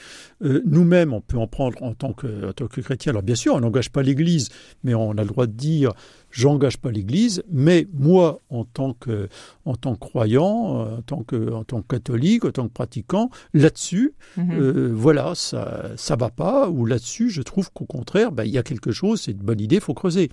Euh, 0.43 0.63
Nous-mêmes, 0.67 1.13
on 1.13 1.21
peut 1.21 1.39
en 1.39 1.47
prendre 1.47 1.83
en 1.83 1.95
tant 1.95 2.13
que, 2.13 2.49
en 2.49 2.53
tant 2.53 2.67
que 2.67 2.81
chrétien. 2.81 3.11
Alors 3.11 3.23
bien 3.23 3.35
sûr, 3.35 3.55
on 3.55 3.61
n'engage 3.61 3.91
pas 3.91 4.03
l'Église, 4.03 4.49
mais 4.85 4.95
on 4.95 5.13
a 5.13 5.23
le 5.23 5.29
droit 5.29 5.47
de 5.47 5.53
dire 5.53 5.93
j'engage 6.31 6.79
pas 6.79 6.91
l'Église, 6.91 7.43
mais 7.51 7.89
moi, 7.93 8.41
en 8.51 8.65
tant 8.65 8.95
que, 8.95 9.29
en 9.65 9.75
tant 9.75 9.95
que 9.95 10.01
croyant, 10.01 10.81
euh, 10.81 10.99
en 10.99 11.03
tant 11.03 11.23
que, 11.23 11.53
en 11.53 11.65
tant 11.65 11.83
que 11.83 11.89
catholique, 11.89 12.45
en 12.45 12.53
tant 12.53 12.69
que 12.69 12.73
pratiquant, 12.73 13.31
là-dessus, 13.53 14.15
mm 14.37 14.43
-hmm. 14.43 14.61
euh, 14.61 14.93
voilà, 14.95 15.35
ça, 15.35 15.91
ça 15.97 16.17
va 16.17 16.31
pas. 16.31 16.69
Ou 16.71 16.87
là-dessus, 16.87 17.31
je 17.31 17.43
trouve 17.43 17.71
qu'au 17.73 17.87
contraire, 17.87 18.33
ben, 18.33 18.45
il 18.45 18.53
y 18.53 18.59
a 18.59 18.63
quelque 18.63 18.93
chose, 18.93 19.23
c'est 19.23 19.33
une 19.33 19.39
bonne 19.39 19.61
idée, 19.61 19.81
faut 19.81 19.95
creuser. 19.95 20.31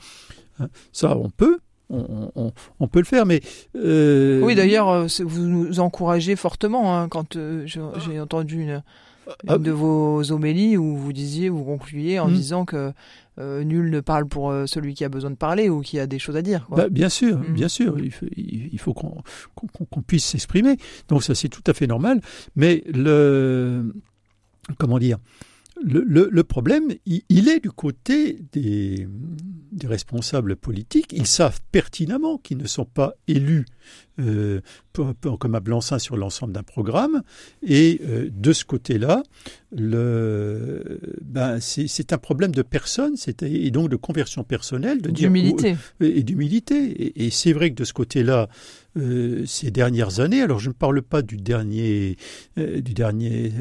Hein, 0.60 0.70
ça, 0.92 1.18
on 1.18 1.30
peut. 1.30 1.60
On, 1.90 2.88
peut 2.88 3.00
le 3.00 3.06
faire, 3.06 3.26
mais 3.26 3.42
euh, 3.76 4.42
oui. 4.42 4.56
D'ailleurs, 4.56 5.08
vous 5.20 5.42
nous 5.42 5.80
encouragez 5.80 6.36
fortement 6.36 6.98
hein, 6.98 7.08
quand 7.08 7.38
j'ai 7.66 8.20
entendu 8.20 8.62
une, 8.62 8.84
ah, 9.48 9.58
de 9.58 9.72
vos 9.72 10.32
homélies 10.32 10.78
où 10.78 10.96
vous 10.96 11.14
disiez, 11.14 11.50
vous 11.50 11.64
concluiez 11.64 12.20
en 12.20 12.30
hmm. 12.30 12.34
disant 12.34 12.66
que 12.66 12.94
euh, 13.40 13.64
nul 13.64 13.90
ne 13.90 14.00
parle 14.00 14.26
pour 14.26 14.50
euh, 14.50 14.66
celui 14.66 14.94
qui 14.94 15.04
a 15.04 15.10
besoin 15.10 15.30
de 15.30 15.36
parler 15.36 15.70
ou 15.70 15.82
qui 15.82 16.00
a 16.00 16.08
des 16.08 16.18
choses 16.18 16.38
à 16.38 16.42
dire. 16.42 16.66
Bah, 16.70 16.90
bien 16.90 17.10
sûr, 17.10 17.38
hmm. 17.38 17.54
bien 17.54 17.68
sûr, 17.68 17.98
il 18.00 18.80
faut, 18.80 18.94
qu'on 18.94 20.02
puisse 20.02 20.26
s'exprimer. 20.26 20.78
Donc 21.10 21.24
ça 21.24 21.36
c'est 21.36 21.50
tout 21.50 21.64
à 21.68 21.74
fait 21.74 21.88
normal. 21.88 22.22
Mais 22.56 22.84
le 22.94 23.94
comment 24.78 25.00
dire 25.00 25.18
le, 25.84 26.42
problème, 26.44 26.94
il, 27.06 27.50
est 27.50 27.60
du 27.60 27.72
côté 27.72 28.40
des, 28.52 29.08
responsables 29.84 30.56
politiques. 30.56 31.14
Ils 31.14 31.28
savent 31.28 31.60
pertinemment 31.72 32.38
qu'ils 32.38 32.58
ne 32.58 32.68
sont 32.68 32.86
pas 32.86 33.14
élus 33.28 33.66
euh, 34.20 34.62
comme 35.40 35.54
à 35.54 35.60
Blanc-Seing 35.60 36.00
sur 36.00 36.18
l'ensemble 36.18 36.54
d'un 36.54 36.64
programme. 36.64 37.22
Et 37.62 38.02
euh, 38.04 38.30
de 38.32 38.52
ce 38.52 38.66
côté-là, 38.66 39.22
ben, 39.72 41.60
c'est 41.60 42.14
un 42.14 42.18
problème 42.18 42.52
de 42.52 42.64
personne 42.64 43.14
et 43.42 43.72
donc 43.72 43.90
de 43.90 43.96
conversion 43.96 44.44
personnelle. 44.44 45.02
D'humilité. 45.02 45.76
Et 46.00 46.24
d'humilité. 46.24 47.24
Et, 47.24 47.30
c'est 47.30 47.54
vrai 47.54 47.70
que 47.70 47.76
de 47.76 47.84
ce 47.84 47.94
côté-là, 47.94 48.50
euh, 48.98 49.46
ces 49.46 49.70
dernières 49.70 50.20
années, 50.20 50.42
alors 50.42 50.58
je 50.60 50.70
ne 50.70 50.74
parle 50.74 51.04
pas 51.04 51.22
du 51.22 51.38
dernier, 51.38 52.18
du 52.56 52.94
dernier 52.94 53.52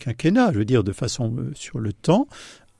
quinquennat, 0.00 0.52
je 0.54 0.58
veux 0.58 0.64
dire 0.64 0.82
de 0.82 0.92
façon 0.92 1.36
sur 1.54 1.78
le 1.78 1.92
temps, 1.92 2.26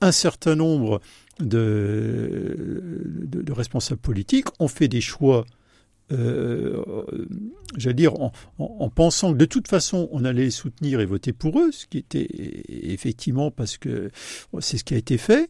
un 0.01 0.11
certain 0.11 0.55
nombre 0.55 1.01
de, 1.39 3.03
de 3.25 3.51
responsables 3.51 4.01
politiques 4.01 4.47
ont 4.59 4.67
fait 4.67 4.87
des 4.87 5.01
choix 5.01 5.45
euh, 6.11 6.83
j'allais 7.77 7.93
dire, 7.93 8.13
en, 8.57 8.89
pensant 8.89 9.33
que 9.33 9.37
de 9.37 9.45
toute 9.45 9.67
façon 9.67 10.09
on 10.11 10.25
allait 10.25 10.45
les 10.45 10.51
soutenir 10.51 10.99
et 10.99 11.05
voter 11.05 11.33
pour 11.33 11.59
eux, 11.59 11.71
ce 11.71 11.85
qui 11.85 11.97
était 11.97 12.27
effectivement 12.67 13.51
parce 13.51 13.77
que 13.77 14.09
c'est 14.59 14.77
ce 14.77 14.83
qui 14.83 14.93
a 14.95 14.97
été 14.97 15.17
fait, 15.17 15.49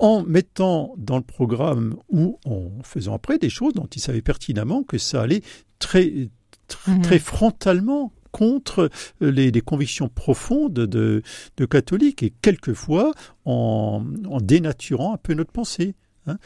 en 0.00 0.22
mettant 0.22 0.94
dans 0.96 1.16
le 1.16 1.22
programme 1.22 1.96
ou 2.08 2.38
en 2.46 2.70
faisant 2.82 3.14
après 3.14 3.38
des 3.38 3.50
choses 3.50 3.74
dont 3.74 3.86
ils 3.86 4.00
savaient 4.00 4.22
pertinemment 4.22 4.82
que 4.82 4.98
ça 4.98 5.22
allait 5.22 5.42
très, 5.78 6.28
très, 6.68 6.92
mhm. 6.92 7.20
frontalement 7.20 8.12
contre 8.30 8.88
les, 9.20 9.52
convictions 9.60 10.08
profondes 10.08 10.72
de, 10.72 11.22
de, 11.58 11.66
catholiques 11.66 12.22
et 12.22 12.32
quelquefois 12.40 13.12
en, 13.44 14.02
en 14.26 14.40
dénaturant 14.40 15.12
un 15.12 15.18
peu 15.18 15.34
notre 15.34 15.52
pensée. 15.52 15.94
Hein. 16.26 16.36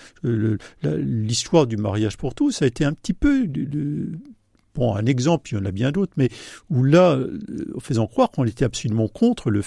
L'histoire 0.82 1.66
du 1.66 1.76
mariage 1.76 2.16
pour 2.16 2.34
tous 2.34 2.62
a 2.62 2.66
été 2.66 2.84
un 2.84 2.92
petit 2.92 3.12
peu 3.12 3.46
bon, 4.76 4.94
un 4.94 5.06
exemple, 5.06 5.50
il 5.50 5.58
y 5.58 5.60
en 5.60 5.64
a 5.64 5.70
bien 5.70 5.90
d'autres, 5.90 6.12
mais 6.16 6.28
où 6.70 6.84
là, 6.84 7.14
euh, 7.14 7.40
faisant 7.80 8.06
croire 8.06 8.30
qu'on 8.30 8.44
était 8.44 8.64
absolument 8.64 9.08
contre 9.08 9.50
le 9.50 9.62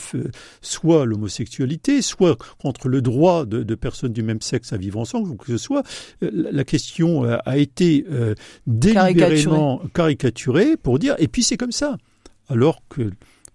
soit 0.62 1.06
l'homosexualité, 1.06 2.02
soit 2.02 2.38
contre 2.62 2.88
le 2.88 3.02
droit 3.02 3.45
de, 3.45 3.76
personnes 3.76 4.13
du 4.13 4.24
même 4.24 4.41
sexe 4.41 4.74
à 4.74 4.78
vivre 4.78 5.00
ensemble, 5.00 5.30
ou 5.30 5.36
que 5.36 5.48
ce 5.48 5.58
soit, 5.58 5.84
euh, 6.24 6.30
la 6.52 6.63
question 6.63 7.24
a 7.24 7.58
été 7.58 8.06
euh, 8.12 8.36
délibérément 8.67 9.82
caricaturée 9.93 10.78
pour 10.78 11.00
dire, 11.00 11.15
et 11.17 11.28
puis 11.28 11.43
c'est 11.43 11.58
comme 11.58 11.72
ça. 11.72 11.98
Alors 12.50 12.82
que 12.89 13.12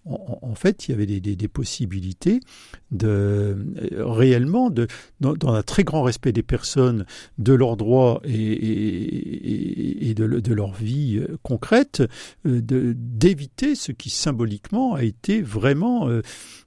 en, 0.06 0.54
fait, 0.54 0.86
il 0.86 0.90
y 0.90 0.94
avait 0.94 1.06
des, 1.06 1.48
possibilités 1.48 2.40
de 2.90 3.08
euh, 3.08 3.54
réellement, 4.04 4.70
de, 4.70 4.86
dans, 5.20 5.54
un 5.54 5.62
très 5.62 5.84
grand 5.84 6.02
respect 6.02 6.32
des 6.32 6.42
personnes, 6.42 7.06
de 7.38 7.54
leurs 7.54 7.76
droits 7.76 8.20
et, 8.24 10.14
de, 10.14 10.54
leur 10.54 10.72
vie 10.72 11.18
euh, 11.18 11.38
concrète, 11.42 12.02
euh, 12.46 12.60
d'éviter 12.62 13.74
ce 13.74 13.92
qui 13.92 14.10
symboliquement 14.10 14.94
a 14.94 15.04
été 15.04 15.40
vraiment 15.40 16.08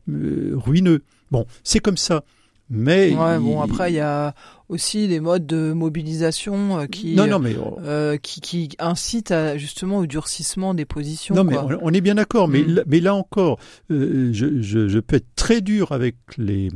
ruineux. 0.08 1.04
Bon, 1.32 1.45
c'est 1.63 1.80
comme 1.80 1.97
ça. 1.97 2.23
Mais 2.69 3.12
bon 3.12 3.62
après 3.62 3.91
il 3.91 3.95
y 3.95 3.99
a 3.99 4.34
aussi 4.69 5.08
des 5.08 5.19
modes 5.19 5.45
de 5.45 5.71
mobilisation 5.71 6.80
euh, 6.80 6.86
qui 6.88 7.15
non, 7.15 7.27
non, 7.27 7.39
mais... 7.39 7.56
Oh. 7.56 7.77
euh, 7.82 8.17
qui, 8.17 8.41
qui 8.41 8.69
incitent 8.80 9.32
à, 9.32 9.58
justement 9.58 9.99
au 9.99 10.06
durcissement 10.06 10.73
des 10.73 10.86
positions. 10.86 11.36
Non 11.36 11.43
mais 11.43 11.56
on, 11.82 11.93
est 11.93 12.01
bien 12.01 12.15
d'accord, 12.15 12.47
mais, 12.47 12.63
mm. 12.63 12.75
là, 12.75 12.84
mais 12.86 12.99
là 12.99 13.15
encore, 13.15 13.60
euh, 13.91 14.30
je, 14.34 14.62
je, 14.62 14.88
je, 14.89 14.99
peux 14.99 15.17
être 15.17 15.36
très 15.36 15.62
dur 15.62 15.93
avec 15.93 16.15
les, 16.38 16.69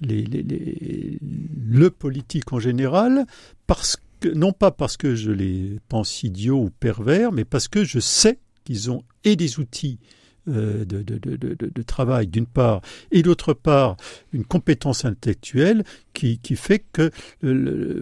les, 0.00 0.22
les, 0.22 0.42
les, 0.42 1.18
le 1.20 1.90
politique 1.90 2.52
en 2.52 2.58
général 2.58 3.24
parce 3.66 3.96
que 4.20 4.28
non 4.34 4.52
pas 4.52 4.72
parce 4.72 4.96
que 4.96 5.14
je 5.14 5.30
les 5.30 5.78
pense 5.88 6.24
idiots 6.24 6.58
ou 6.58 6.70
pervers, 6.70 7.30
mais 7.30 7.44
parce 7.44 7.68
que 7.68 7.84
je 7.84 8.00
sais 8.00 8.40
qu'ils 8.64 8.90
ont 8.90 9.04
et 9.22 9.36
des 9.36 9.60
outils 9.60 10.00
de, 10.48 10.84
de, 10.84 11.02
de, 11.02 11.36
de, 11.36 11.82
travail 11.82 12.26
d'une 12.26 12.46
part, 12.46 12.80
et 13.10 13.22
d'autre 13.22 13.52
part 13.52 13.96
une 14.32 14.44
compétence 14.44 15.04
intellectuelle 15.04 15.84
qui, 16.14 16.38
qui 16.38 16.56
fait 16.56 16.84
que, 16.92 17.10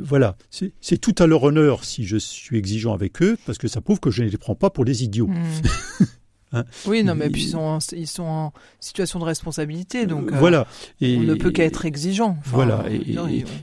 voilà, 0.01 0.37
c'est 0.51 0.99
tout 0.99 1.15
à 1.19 1.27
leur 1.27 1.43
honneur 1.43 1.85
si 1.85 2.05
je 2.05 2.17
suis 2.17 2.57
exigeant 2.57 2.95
avec 2.95 3.23
eux, 3.23 3.37
parce 3.47 3.59
que 3.59 3.69
ça 3.69 3.81
prouve 3.81 4.01
que 4.01 4.11
je 4.11 4.23
ne 4.23 4.29
les 4.29 4.39
prends 4.39 4.55
pas 4.55 4.71
pour 4.71 4.85
des 4.85 5.05
idiots. 5.05 5.29
Hmm. 5.29 6.05
Hein? 6.53 6.65
Oui, 6.87 7.03
non, 7.03 7.17
mais 7.17 7.29
puis 7.29 7.43
ils 7.43 7.51
sont, 7.51 7.59
en, 7.59 7.79
ils 7.93 8.07
sont 8.07 8.23
en 8.23 8.53
situation 8.79 9.19
de 9.19 9.25
responsabilité, 9.25 10.07
donc 10.07 10.31
euh, 10.31 10.37
voilà. 10.39 10.67
Et, 11.01 11.17
on 11.17 11.23
ne 11.23 11.35
peut 11.35 11.51
qu'être 11.51 11.85
exigeant. 11.87 12.39
voilà. 12.45 12.85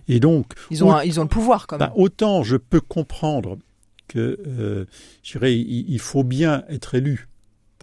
Et, 0.08 0.20
donc, 0.20 0.54
ils 0.70 0.84
ont, 0.84 1.00
ils 1.02 1.20
ont 1.20 1.24
le 1.24 1.30
pouvoir 1.30 1.66
quand 1.66 1.78
bah, 1.78 1.88
même. 1.88 2.04
autant 2.04 2.44
je 2.44 2.58
peux 2.58 2.82
comprendre 2.82 3.58
que, 4.08 4.38
euh, 4.46 4.86
je 5.24 5.32
dirais, 5.34 5.56
il, 5.58 6.00
faut 6.00 6.24
bien 6.24 6.64
être 6.70 6.96
élu 6.96 7.30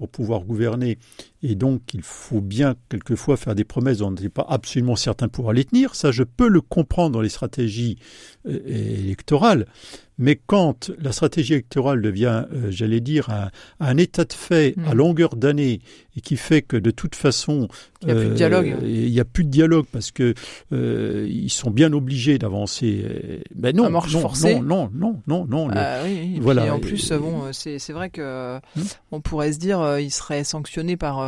pour 0.01 0.09
pouvoir 0.09 0.41
gouverner. 0.41 0.99
Et 1.43 1.55
donc, 1.55 1.95
il 1.95 2.03
faut 2.03 2.43
bien 2.43 2.75
quelquefois 2.91 3.37
faire 3.37 3.55
des 3.55 3.65
promesses 3.65 3.99
dont 3.99 4.09
on 4.09 4.13
n'est 4.13 4.29
pas 4.29 4.47
absolument 4.49 4.97
certain 4.97 5.29
pouvoir 5.29 5.55
les 5.55 5.65
tenir. 5.65 5.95
Ça, 5.95 6.13
je 6.13 6.23
peux 6.23 6.49
le 6.49 6.61
comprendre 6.61 7.13
dans 7.13 7.23
les 7.23 7.31
stratégies 7.31 7.97
euh, 8.47 8.61
électorales. 8.67 9.67
Mais 10.21 10.39
quand 10.47 10.91
la 10.99 11.13
stratégie 11.13 11.55
électorale 11.55 12.03
devient, 12.03 12.45
euh, 12.53 12.71
j'allais 12.71 13.01
dire, 13.01 13.31
un, 13.81 13.97
état 13.97 14.27
de 14.27 14.35
fait 14.35 14.75
à 14.87 14.95
mm. 14.95 14.99
longueur 14.99 15.35
d'année 15.35 15.81
et 16.15 16.21
qui 16.21 16.37
fait 16.37 16.61
que 16.61 16.77
de 16.77 16.91
toute 16.91 17.15
façon, 17.15 17.69
il 18.03 18.09
n'y 18.09 18.13
a 18.13 18.15
plus 18.17 18.29
de 18.29 18.35
dialogue. 18.35 18.77
Euh, 18.83 18.87
il 18.87 19.11
n'y 19.11 19.21
a 19.21 19.25
plus 19.25 19.45
de 19.45 19.49
dialogue 19.49 19.87
parce 19.91 20.11
que 20.11 20.35
euh, 20.75 21.27
ils 21.27 21.49
sont 21.49 21.71
bien 21.71 21.95
obligés 21.95 22.37
d'avancer. 22.37 23.03
Ben 23.55 23.75
non, 23.75 23.89
non, 23.89 24.03
non, 24.13 24.63
non, 24.63 24.91
non, 24.95 25.23
non, 25.27 25.47
non, 25.47 25.71
ah 25.75 26.01
oui, 26.05 26.39
voilà. 26.43 26.67
Et 26.67 26.71
en 26.71 26.81
plus, 26.81 27.13
bon, 27.13 27.51
c'est 27.53 27.93
vrai 27.93 28.11
que 28.11 28.59
hmm. 28.59 28.83
on 29.13 29.23
pourrait 29.23 29.55
se 29.55 29.59
dire, 29.59 29.99
il 29.99 30.11
serait 30.11 30.45
sanctionné 30.45 30.99
par. 30.99 31.19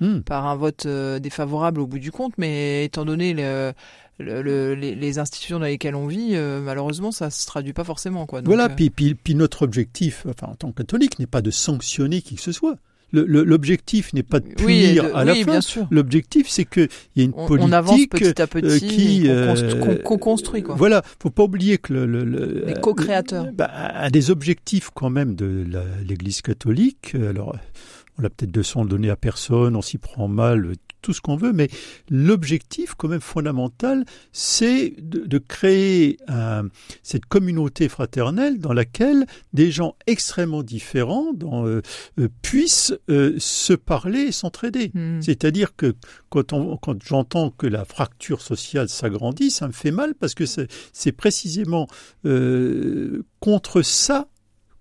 Hmm. 0.00 0.20
par 0.22 0.46
un 0.46 0.56
vote 0.56 0.86
défavorable 1.20 1.80
au 1.80 1.86
bout 1.86 2.00
du 2.00 2.10
compte, 2.10 2.32
mais 2.36 2.84
étant 2.84 3.04
donné 3.04 3.34
le, 3.34 3.72
les, 4.18 5.18
institutions 5.18 5.58
dans 5.58 5.66
lesquelles 5.66 5.94
on 5.94 6.06
vit, 6.06 6.30
euh, 6.32 6.60
malheureusement, 6.60 7.12
ça 7.12 7.30
se 7.30 7.46
traduit 7.46 7.72
pas 7.72 7.84
forcément. 7.84 8.26
Quoi. 8.26 8.42
voilà, 8.44 8.66
euh, 8.66 8.74
puis, 8.74 8.90
puis, 8.90 9.34
notre 9.34 9.62
objectif, 9.62 10.26
enfin, 10.28 10.52
en 10.52 10.54
tant 10.54 10.70
que 10.70 10.76
catholique, 10.76 11.18
n'est 11.18 11.26
pas 11.26 11.42
de 11.42 11.50
sanctionner 11.50 12.22
qui 12.22 12.36
que 12.36 12.42
ce 12.42 12.52
soit. 12.52 12.76
L'objectif 13.14 14.14
n'est 14.14 14.22
pas 14.22 14.40
de 14.40 14.48
punir 14.54 15.14
à 15.14 15.22
la 15.22 15.34
fin. 15.34 15.60
L'objectif, 15.90 16.48
c'est 16.48 16.64
qu'il 16.64 16.88
y 17.14 17.20
ait 17.20 17.24
une 17.26 17.32
politique 17.32 17.68
on 17.68 17.72
avance 17.72 18.06
petit 18.06 18.40
à 18.40 18.46
petit 18.46 18.86
qui 18.86 19.28
qu'on 20.02 20.16
construit. 20.16 20.62
Quoi. 20.62 20.76
Voilà, 20.76 21.02
faut 21.20 21.28
pas 21.28 21.42
oublier 21.42 21.76
que 21.76 21.92
le, 21.92 22.64
les 22.64 22.72
co-créateurs. 22.72 23.48
Bah, 23.52 23.70
un 23.96 24.08
des 24.08 24.30
objectifs 24.30 24.88
quand 24.94 25.10
même 25.10 25.34
de 25.34 25.66
l'Église 26.06 26.40
catholique, 26.40 27.14
alors 27.14 27.54
on 28.18 28.22
l'a 28.22 28.30
peut-être 28.30 28.50
de 28.50 28.62
son 28.62 28.84
donné 28.84 29.10
à 29.10 29.16
personne, 29.16 29.76
on 29.76 29.82
s'y 29.82 29.98
prend 29.98 30.28
mal, 30.28 30.74
tout 31.02 31.12
ce 31.12 31.20
qu'on 31.20 31.36
veut, 31.36 31.52
mais 31.52 31.68
l'objectif 32.08 32.94
quand 32.94 33.08
même 33.08 33.20
fondamental, 33.20 34.04
c'est 34.30 34.94
de, 34.98 35.38
créer 35.38 36.18
cette 37.02 37.26
communauté 37.26 37.88
fraternelle 37.88 38.58
dans 38.58 38.72
laquelle 38.72 39.26
des 39.52 39.72
gens 39.72 39.96
extrêmement 40.06 40.62
différents 40.62 41.32
euh, 41.42 41.82
euh, 42.20 42.28
puissent 42.42 42.94
euh, 43.10 43.34
se 43.38 43.72
parler 43.72 44.20
et 44.20 44.32
s'entraider. 44.32 44.92
Hmm. 44.94 45.20
C'est-à-dire 45.20 45.74
que 45.74 45.94
quand, 46.28 46.52
quand 46.76 47.02
j'entends 47.02 47.50
que 47.50 47.66
la 47.66 47.84
fracture 47.84 48.40
sociale 48.40 48.88
s'agrandit, 48.88 49.50
ça 49.50 49.66
me 49.66 49.72
fait 49.72 49.90
mal 49.90 50.14
parce 50.14 50.34
que 50.34 50.44
c'est 50.46 51.12
précisément 51.12 51.88
contre 53.40 53.82
ça 53.82 54.28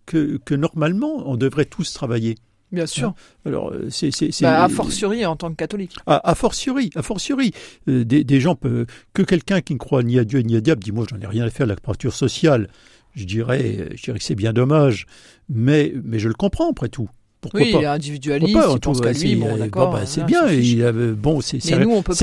que, 0.05 0.37
que 0.45 0.53
normalement 0.53 1.27
on 1.27 1.37
devrait 1.37 1.65
tous 1.65 1.91
travailler. 1.93 2.35
Bien 2.71 2.85
sûr. 2.85 3.09
Hein 3.09 3.15
Alors, 3.45 3.71
euh, 3.71 3.89
c'est, 3.89 4.11
c'est, 4.11 4.31
bah, 4.41 4.63
a 4.63 4.69
fortiori 4.69 5.25
en 5.25 5.35
tant 5.35 5.49
que 5.49 5.55
catholique. 5.55 5.95
A, 6.07 6.35
fortiori, 6.35 6.89
a 6.95 7.01
fortiori. 7.01 7.51
Euh, 7.87 8.05
des, 8.05 8.23
des, 8.23 8.39
gens 8.39 8.55
peuvent, 8.55 8.85
que 9.13 9.21
quelqu'un 9.21 9.61
qui 9.61 9.73
ne 9.73 9.79
croit 9.79 10.03
ni 10.03 10.17
à 10.17 10.23
Dieu 10.23 10.39
ni 10.39 10.55
à 10.55 10.61
diable 10.61 10.83
dit 10.83 10.91
moi 10.91 11.05
j'en 11.09 11.19
ai 11.19 11.27
rien 11.27 11.45
à 11.45 11.49
faire 11.49 11.67
de 11.67 11.71
la 11.71 11.77
fracture 11.77 12.13
sociale. 12.13 12.69
Je 13.13 13.25
dirais, 13.25 13.89
je 13.95 14.03
dirais 14.03 14.19
que 14.19 14.23
c'est 14.23 14.35
bien 14.35 14.53
dommage, 14.53 15.05
mais 15.49 15.93
mais 16.03 16.17
je 16.17 16.29
le 16.29 16.33
comprends 16.33 16.69
après 16.69 16.87
tout. 16.87 17.09
Pourquoi 17.41 17.61
oui, 17.61 17.71
pas 17.71 17.79
il 17.79 17.83
est 17.83 17.87
individualiste, 17.87 18.53
pas 18.53 18.67
il 18.71 18.79
pense 18.79 18.97
Tout- 18.97 19.03
qu'à 19.03 19.13
c'est- 19.13 19.25
lui, 19.25 19.35
bon, 19.35 19.57
d'accord. 19.57 19.91
bah, 19.91 20.05
c'est 20.05 20.21
hein, 20.21 20.25
bien. 20.25 20.47
il 20.51 20.83
avait- 20.85 21.11
bon, 21.13 21.41
c'est 21.41 21.59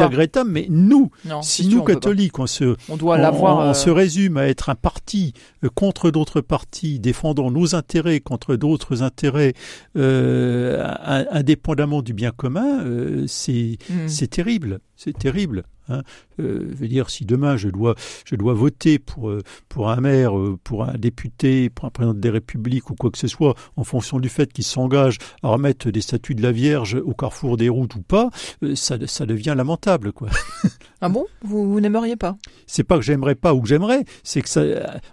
regrettable, 0.05 0.51
mais 0.51 0.67
nous, 0.71 1.11
Non, 1.25 1.43
si 1.43 1.65
nous 1.67 1.79
sûr, 1.79 1.85
catholiques, 1.85 2.39
on 2.39 2.47
se 2.47 2.77
On 2.89 2.97
doit 2.97 3.17
on, 3.17 3.59
on 3.59 3.71
euh, 3.71 3.75
se 3.75 3.91
résume 3.91 4.37
à 4.37 4.47
être 4.47 4.71
un 4.71 4.75
parti 4.77 5.35
euh, 5.65 5.69
contre 5.75 6.11
d'autres 6.11 6.41
partis, 6.41 7.01
défendant 7.01 7.51
nos 7.51 7.75
intérêts 7.75 8.21
contre 8.21 8.55
d'autres 8.57 9.03
intérêts, 9.03 9.55
euh, 9.97 10.83
in- 11.05 11.27
indépendamment 11.33 12.03
du 12.03 12.13
bien 12.13 12.31
commun, 12.31 12.81
euh, 12.85 13.25
c'est 13.27 13.77
c'est 14.07 14.29
terrible, 14.29 14.79
c'est 14.97 15.17
terrible. 15.19 15.65
Hein. 15.89 16.03
Euh, 16.41 16.69
je 16.71 16.77
veux 16.77 16.89
dire, 16.89 17.11
si 17.11 17.25
demain 17.25 17.57
je 17.57 17.69
dois, 17.69 17.95
je 18.25 18.37
dois 18.37 18.55
voter 18.55 18.99
pour, 18.99 19.31
euh, 19.31 19.43
pour 19.69 19.91
un 19.91 20.01
maire, 20.01 20.39
euh, 20.39 20.59
pour 20.63 20.85
un 20.85 20.95
député, 20.95 21.71
pour 21.71 21.85
un 21.87 21.91
président 21.91 22.15
des 22.15 22.31
républiques 22.31 22.91
ou 22.91 22.95
quoi 22.95 23.11
que 23.11 23.19
ce 23.19 23.29
soit, 23.29 23.55
en 23.77 23.85
fonction 23.85 24.19
du 24.21 24.29
fait 24.29 24.53
qu'il 24.53 24.65
s'engage 24.65 25.19
à 25.43 25.49
remettre 25.49 25.91
des 25.91 26.01
statues 26.01 26.35
de 26.35 26.43
la 26.43 26.53
Vierge 26.53 26.95
au 26.95 27.15
carrefour 27.15 27.57
des 27.57 27.69
routes 27.69 27.95
ou 27.95 28.03
pas, 28.03 28.31
euh, 28.63 28.75
ça, 28.75 28.97
ça 29.07 29.27
devient 29.27 29.55
lamentable, 29.57 30.13
quoi. 30.13 30.29
Ah 31.01 31.09
bon? 31.09 31.27
Vous, 31.43 31.71
vous 31.71 31.81
n'aimeriez 31.81 32.17
pas? 32.17 32.37
C'est 32.67 32.83
pas 32.85 32.97
que 32.97 33.03
j'aimerais 33.05 33.35
pas 33.37 33.55
ou 33.55 33.61
que 33.61 33.69
j'aimerais, 33.69 34.05
c'est 34.25 34.43
que 34.43 34.49
ça, 34.49 34.63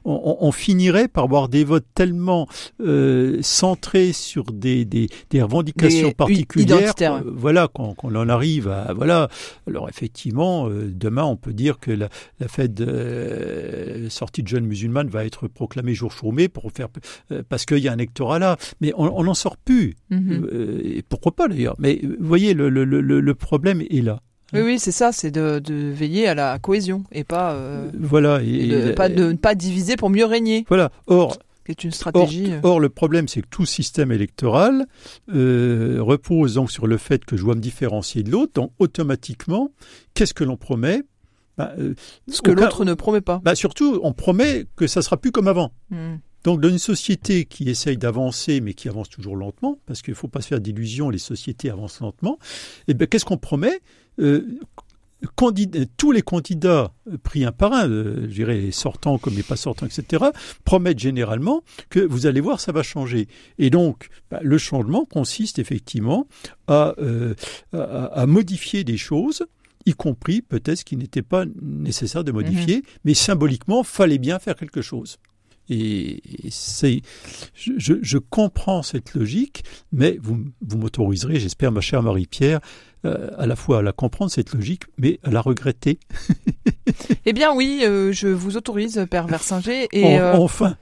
on, 0.03 0.51
finirait 0.51 1.07
par 1.07 1.25
avoir 1.25 1.47
des 1.47 1.63
votes 1.63 1.85
tellement 1.93 2.47
euh, 2.81 3.37
centrés 3.41 4.11
sur 4.13 4.45
des, 4.45 4.83
des, 4.85 5.09
des 5.29 5.41
revendications 5.41 6.07
Des- 6.09 6.13
particulières, 6.13 6.93
euh, 7.01 7.21
voilà, 7.25 7.67
qu'on 7.67 7.93
qu'on 7.93 8.15
en 8.15 8.29
arrive 8.29 8.67
à, 8.67 8.93
voilà. 8.93 9.29
Alors 9.67 9.87
effectivement, 9.89 10.67
euh, 10.69 10.91
demain 10.93 11.23
on 11.23 11.35
peut 11.37 11.53
dire 11.53 11.79
que 11.79 11.91
la, 11.91 12.09
la 12.39 12.47
fête 12.47 12.73
de 12.73 12.85
euh, 12.87 14.09
sortie 14.09 14.43
de 14.43 14.47
jeunes 14.47 14.65
musulmanes 14.65 15.09
va 15.09 15.25
être 15.25 15.47
proclamée 15.47 15.93
jour 15.93 16.11
chômé 16.11 16.47
pour 16.49 16.71
faire, 16.71 16.87
euh, 17.31 17.43
parce 17.47 17.65
qu'il 17.65 17.79
y 17.79 17.87
a 17.87 17.91
un 17.91 17.97
électorat 17.97 18.39
là, 18.39 18.57
mais 18.81 18.91
on 18.97 19.23
n'en 19.23 19.33
sort 19.33 19.57
plus. 19.57 19.95
Mhm. 20.09 20.47
Euh, 20.51 20.81
et 20.83 21.01
pourquoi 21.03 21.33
pas 21.35 21.47
d'ailleurs 21.47 21.75
Mais 21.79 21.99
vous 22.03 22.25
voyez, 22.27 22.53
le, 22.53 22.69
le, 22.69 22.85
le, 22.85 23.01
le 23.01 23.35
problème 23.35 23.81
est 23.81 24.01
là. 24.03 24.21
Oui, 24.53 24.61
oui, 24.61 24.79
c'est 24.79 24.91
ça, 24.91 25.11
c'est 25.11 25.31
de, 25.31 25.59
de 25.59 25.73
veiller 25.73 26.27
à 26.27 26.35
la 26.35 26.59
cohésion 26.59 27.03
et 27.11 27.23
pas, 27.23 27.53
euh, 27.53 27.89
Voilà. 27.99 28.41
et 28.43 28.47
Et, 28.47 28.67
de, 28.67 28.91
pas 28.91 29.09
de 29.09 29.31
ne 29.31 29.37
pas 29.37 29.55
diviser 29.55 29.95
pour 29.97 30.09
mieux 30.09 30.25
régner, 30.25 30.65
Voilà. 30.69 30.91
Or, 31.07 31.37
est 31.67 31.83
une 31.83 31.91
stratégie. 31.91 32.51
euh. 32.51 32.59
or, 32.61 32.79
le 32.79 32.89
problème, 32.89 33.27
c'est 33.27 33.41
que 33.41 33.47
tout 33.49 33.65
système 33.65 34.11
électoral 34.11 34.85
euh, 35.33 35.97
repose 35.99 36.53
donc 36.55 36.71
sur 36.71 36.85
le 36.85 36.97
fait 36.97 37.25
que 37.25 37.35
je 37.37 37.41
dois 37.43 37.55
me 37.55 37.59
différencier 37.61 38.21
de 38.21 38.29
l'autre. 38.29 38.53
Donc, 38.53 38.71
automatiquement, 38.77 39.71
qu'est-ce 40.13 40.33
que 40.35 40.43
l'on 40.43 40.57
promet? 40.57 41.01
Bah, 41.57 41.73
euh, 41.79 41.95
ce 42.29 42.41
que 42.41 42.51
l'autre 42.51 42.85
ne 42.85 42.93
promet 42.93 43.21
pas. 43.21 43.41
bah, 43.43 43.55
Surtout, 43.55 43.99
on 44.03 44.13
promet 44.13 44.65
que 44.75 44.85
ça 44.87 45.01
sera 45.01 45.17
plus 45.17 45.31
comme 45.31 45.47
avant. 45.47 45.71
Hmm. 45.89 46.17
Donc, 46.43 46.61
dans 46.61 46.69
une 46.69 46.77
société 46.77 47.45
qui 47.45 47.69
essaye 47.69 47.97
d'avancer, 47.97 48.61
mais 48.61 48.75
qui 48.75 48.87
avance 48.87 49.09
toujours 49.09 49.35
lentement, 49.35 49.79
parce 49.87 50.03
qu'il 50.03 50.11
ne 50.11 50.15
faut 50.17 50.27
pas 50.27 50.41
se 50.41 50.47
faire 50.49 50.59
d'illusions, 50.61 51.09
les 51.09 51.17
sociétés 51.17 51.71
avancent 51.71 52.01
lentement, 52.01 52.37
eh 52.87 52.93
ben, 52.93 53.07
qu'est-ce 53.07 53.25
qu'on 53.25 53.37
promet? 53.37 53.79
Tous 55.97 56.11
les 56.11 56.21
candidats 56.21 56.93
euh, 57.07 57.17
pris 57.17 57.45
un 57.45 57.51
par 57.51 57.73
un, 57.73 57.89
euh, 57.89 58.27
je 58.29 58.33
dirais 58.33 58.57
les 58.57 58.71
sortants 58.71 59.17
comme 59.17 59.35
les 59.35 59.43
pas 59.43 59.55
sortants, 59.55 59.85
etc., 59.85 60.25
promettent 60.63 60.99
généralement 60.99 61.63
que 61.89 61.99
vous 61.99 62.25
allez 62.25 62.41
voir, 62.41 62.59
ça 62.59 62.71
va 62.71 62.83
changer. 62.83 63.27
Et 63.57 63.69
donc, 63.69 64.09
bah, 64.29 64.39
le 64.43 64.57
changement 64.57 65.05
consiste 65.05 65.59
effectivement 65.59 66.27
à, 66.67 66.93
euh, 66.99 67.33
à, 67.73 68.05
à 68.05 68.25
modifier 68.25 68.83
des 68.83 68.97
choses 68.97 69.45
y 69.85 69.93
compris 69.93 70.41
peut-être 70.41 70.79
ce 70.79 70.85
qui 70.85 70.97
n'était 70.97 71.21
pas 71.21 71.45
nécessaire 71.61 72.23
de 72.23 72.31
modifier, 72.31 72.83
mais 73.03 73.13
symboliquement, 73.13 73.83
fallait 73.83 74.17
bien 74.17 74.39
faire 74.39 74.55
quelque 74.55 74.81
chose. 74.81 75.17
Et 75.69 76.21
c'est, 76.49 77.01
je, 77.53 77.73
je, 77.77 77.93
je 78.01 78.17
comprends 78.17 78.83
cette 78.83 79.15
logique, 79.15 79.63
mais 79.91 80.17
vous, 80.21 80.45
vous 80.61 80.77
m'autoriserez, 80.77 81.39
j'espère, 81.39 81.71
ma 81.71 81.81
chère 81.81 82.03
Marie-Pierre, 82.03 82.59
euh, 83.05 83.29
à 83.37 83.45
la 83.45 83.55
fois 83.55 83.79
à 83.79 83.81
la 83.81 83.91
comprendre 83.91 84.31
cette 84.31 84.53
logique, 84.53 84.83
mais 84.97 85.19
à 85.23 85.29
la 85.31 85.41
regretter. 85.41 85.99
Eh 87.25 87.33
bien 87.33 87.51
oui, 87.55 87.81
euh, 87.83 88.11
je 88.11 88.27
vous 88.27 88.57
autorise, 88.57 89.03
Père 89.09 89.25
Versinger, 89.25 89.87
et 89.91 90.05
En- 90.05 90.19
euh, 90.21 90.33
enfin, 90.35 90.75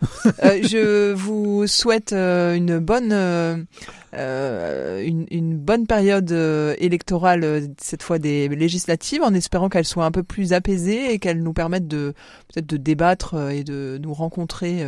je 0.43 1.13
vous 1.13 1.65
souhaite 1.65 2.11
une 2.11 2.79
bonne 2.79 3.13
euh, 3.13 5.01
une, 5.03 5.25
une 5.31 5.57
bonne 5.57 5.87
période 5.87 6.31
euh, 6.31 6.75
électorale 6.77 7.43
euh, 7.43 7.61
cette 7.79 8.03
fois 8.03 8.19
des 8.19 8.47
législatives, 8.49 9.23
en 9.23 9.33
espérant 9.33 9.69
qu'elles 9.69 9.85
soient 9.85 10.05
un 10.05 10.11
peu 10.11 10.23
plus 10.23 10.51
apaisées 10.53 11.13
et 11.13 11.19
qu'elles 11.19 11.41
nous 11.41 11.53
permettent 11.53 11.87
de 11.87 12.13
peut-être 12.53 12.67
de 12.67 12.77
débattre 12.77 13.35
et 13.51 13.63
de 13.63 13.97
nous 14.01 14.13
rencontrer 14.13 14.85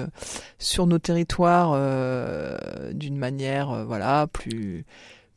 sur 0.60 0.86
nos 0.86 1.00
territoires 1.00 1.72
d'une 2.94 3.18
manière 3.18 3.86
voilà 3.86 4.28
plus 4.32 4.86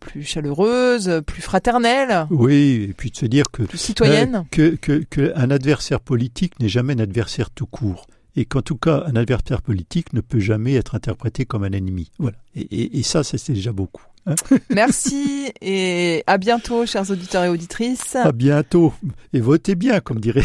plus 0.01 0.23
chaleureuse, 0.23 1.23
plus 1.27 1.43
fraternelle, 1.43 2.27
oui, 2.31 2.87
et 2.91 2.95
puis 2.95 3.11
de 3.11 3.17
se 3.17 3.27
dire 3.27 3.45
que 3.53 3.63
plus 3.63 3.79
citoyenne. 3.79 4.37
Euh, 4.37 4.41
que, 4.51 4.77
que, 4.77 5.05
que 5.11 5.33
un 5.37 5.51
adversaire 5.51 6.01
politique 6.01 6.59
n'est 6.61 6.69
jamais 6.69 6.95
un 6.95 6.99
adversaire 7.01 7.51
tout 7.51 7.67
court. 7.67 8.07
Et 8.37 8.45
qu'en 8.45 8.63
tout 8.63 8.77
cas, 8.77 9.03
un 9.07 9.17
adversaire 9.17 9.63
politique 9.63 10.13
ne 10.13 10.21
peut 10.21 10.39
jamais 10.39 10.75
être 10.75 10.95
interprété 10.95 11.45
comme 11.45 11.65
un 11.65 11.73
ennemi. 11.73 12.13
Voilà. 12.21 12.37
Et, 12.55 12.61
et, 12.61 12.99
et 12.99 13.03
ça, 13.03 13.25
ça, 13.25 13.37
c'est 13.37 13.53
déjà 13.53 13.73
beaucoup. 13.73 14.05
hein. 14.27 14.37
Merci 14.71 15.51
et 15.61 16.23
à 16.29 16.39
bientôt, 16.39 16.87
chers 16.87 17.11
auditeurs 17.11 17.43
et 17.45 17.49
auditrices. 17.49 18.15
À 18.15 18.31
bientôt. 18.31 18.93
Et 19.33 19.41
votez 19.41 19.75
bien, 19.75 19.99
comme 19.99 20.21
dirait. 20.21 20.45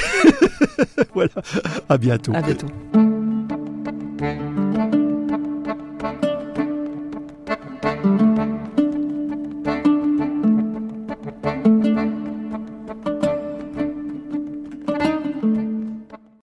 voilà. 1.14 1.34
À 1.88 1.98
bientôt. 2.00 2.34
À 2.34 2.42
bientôt. 2.42 2.68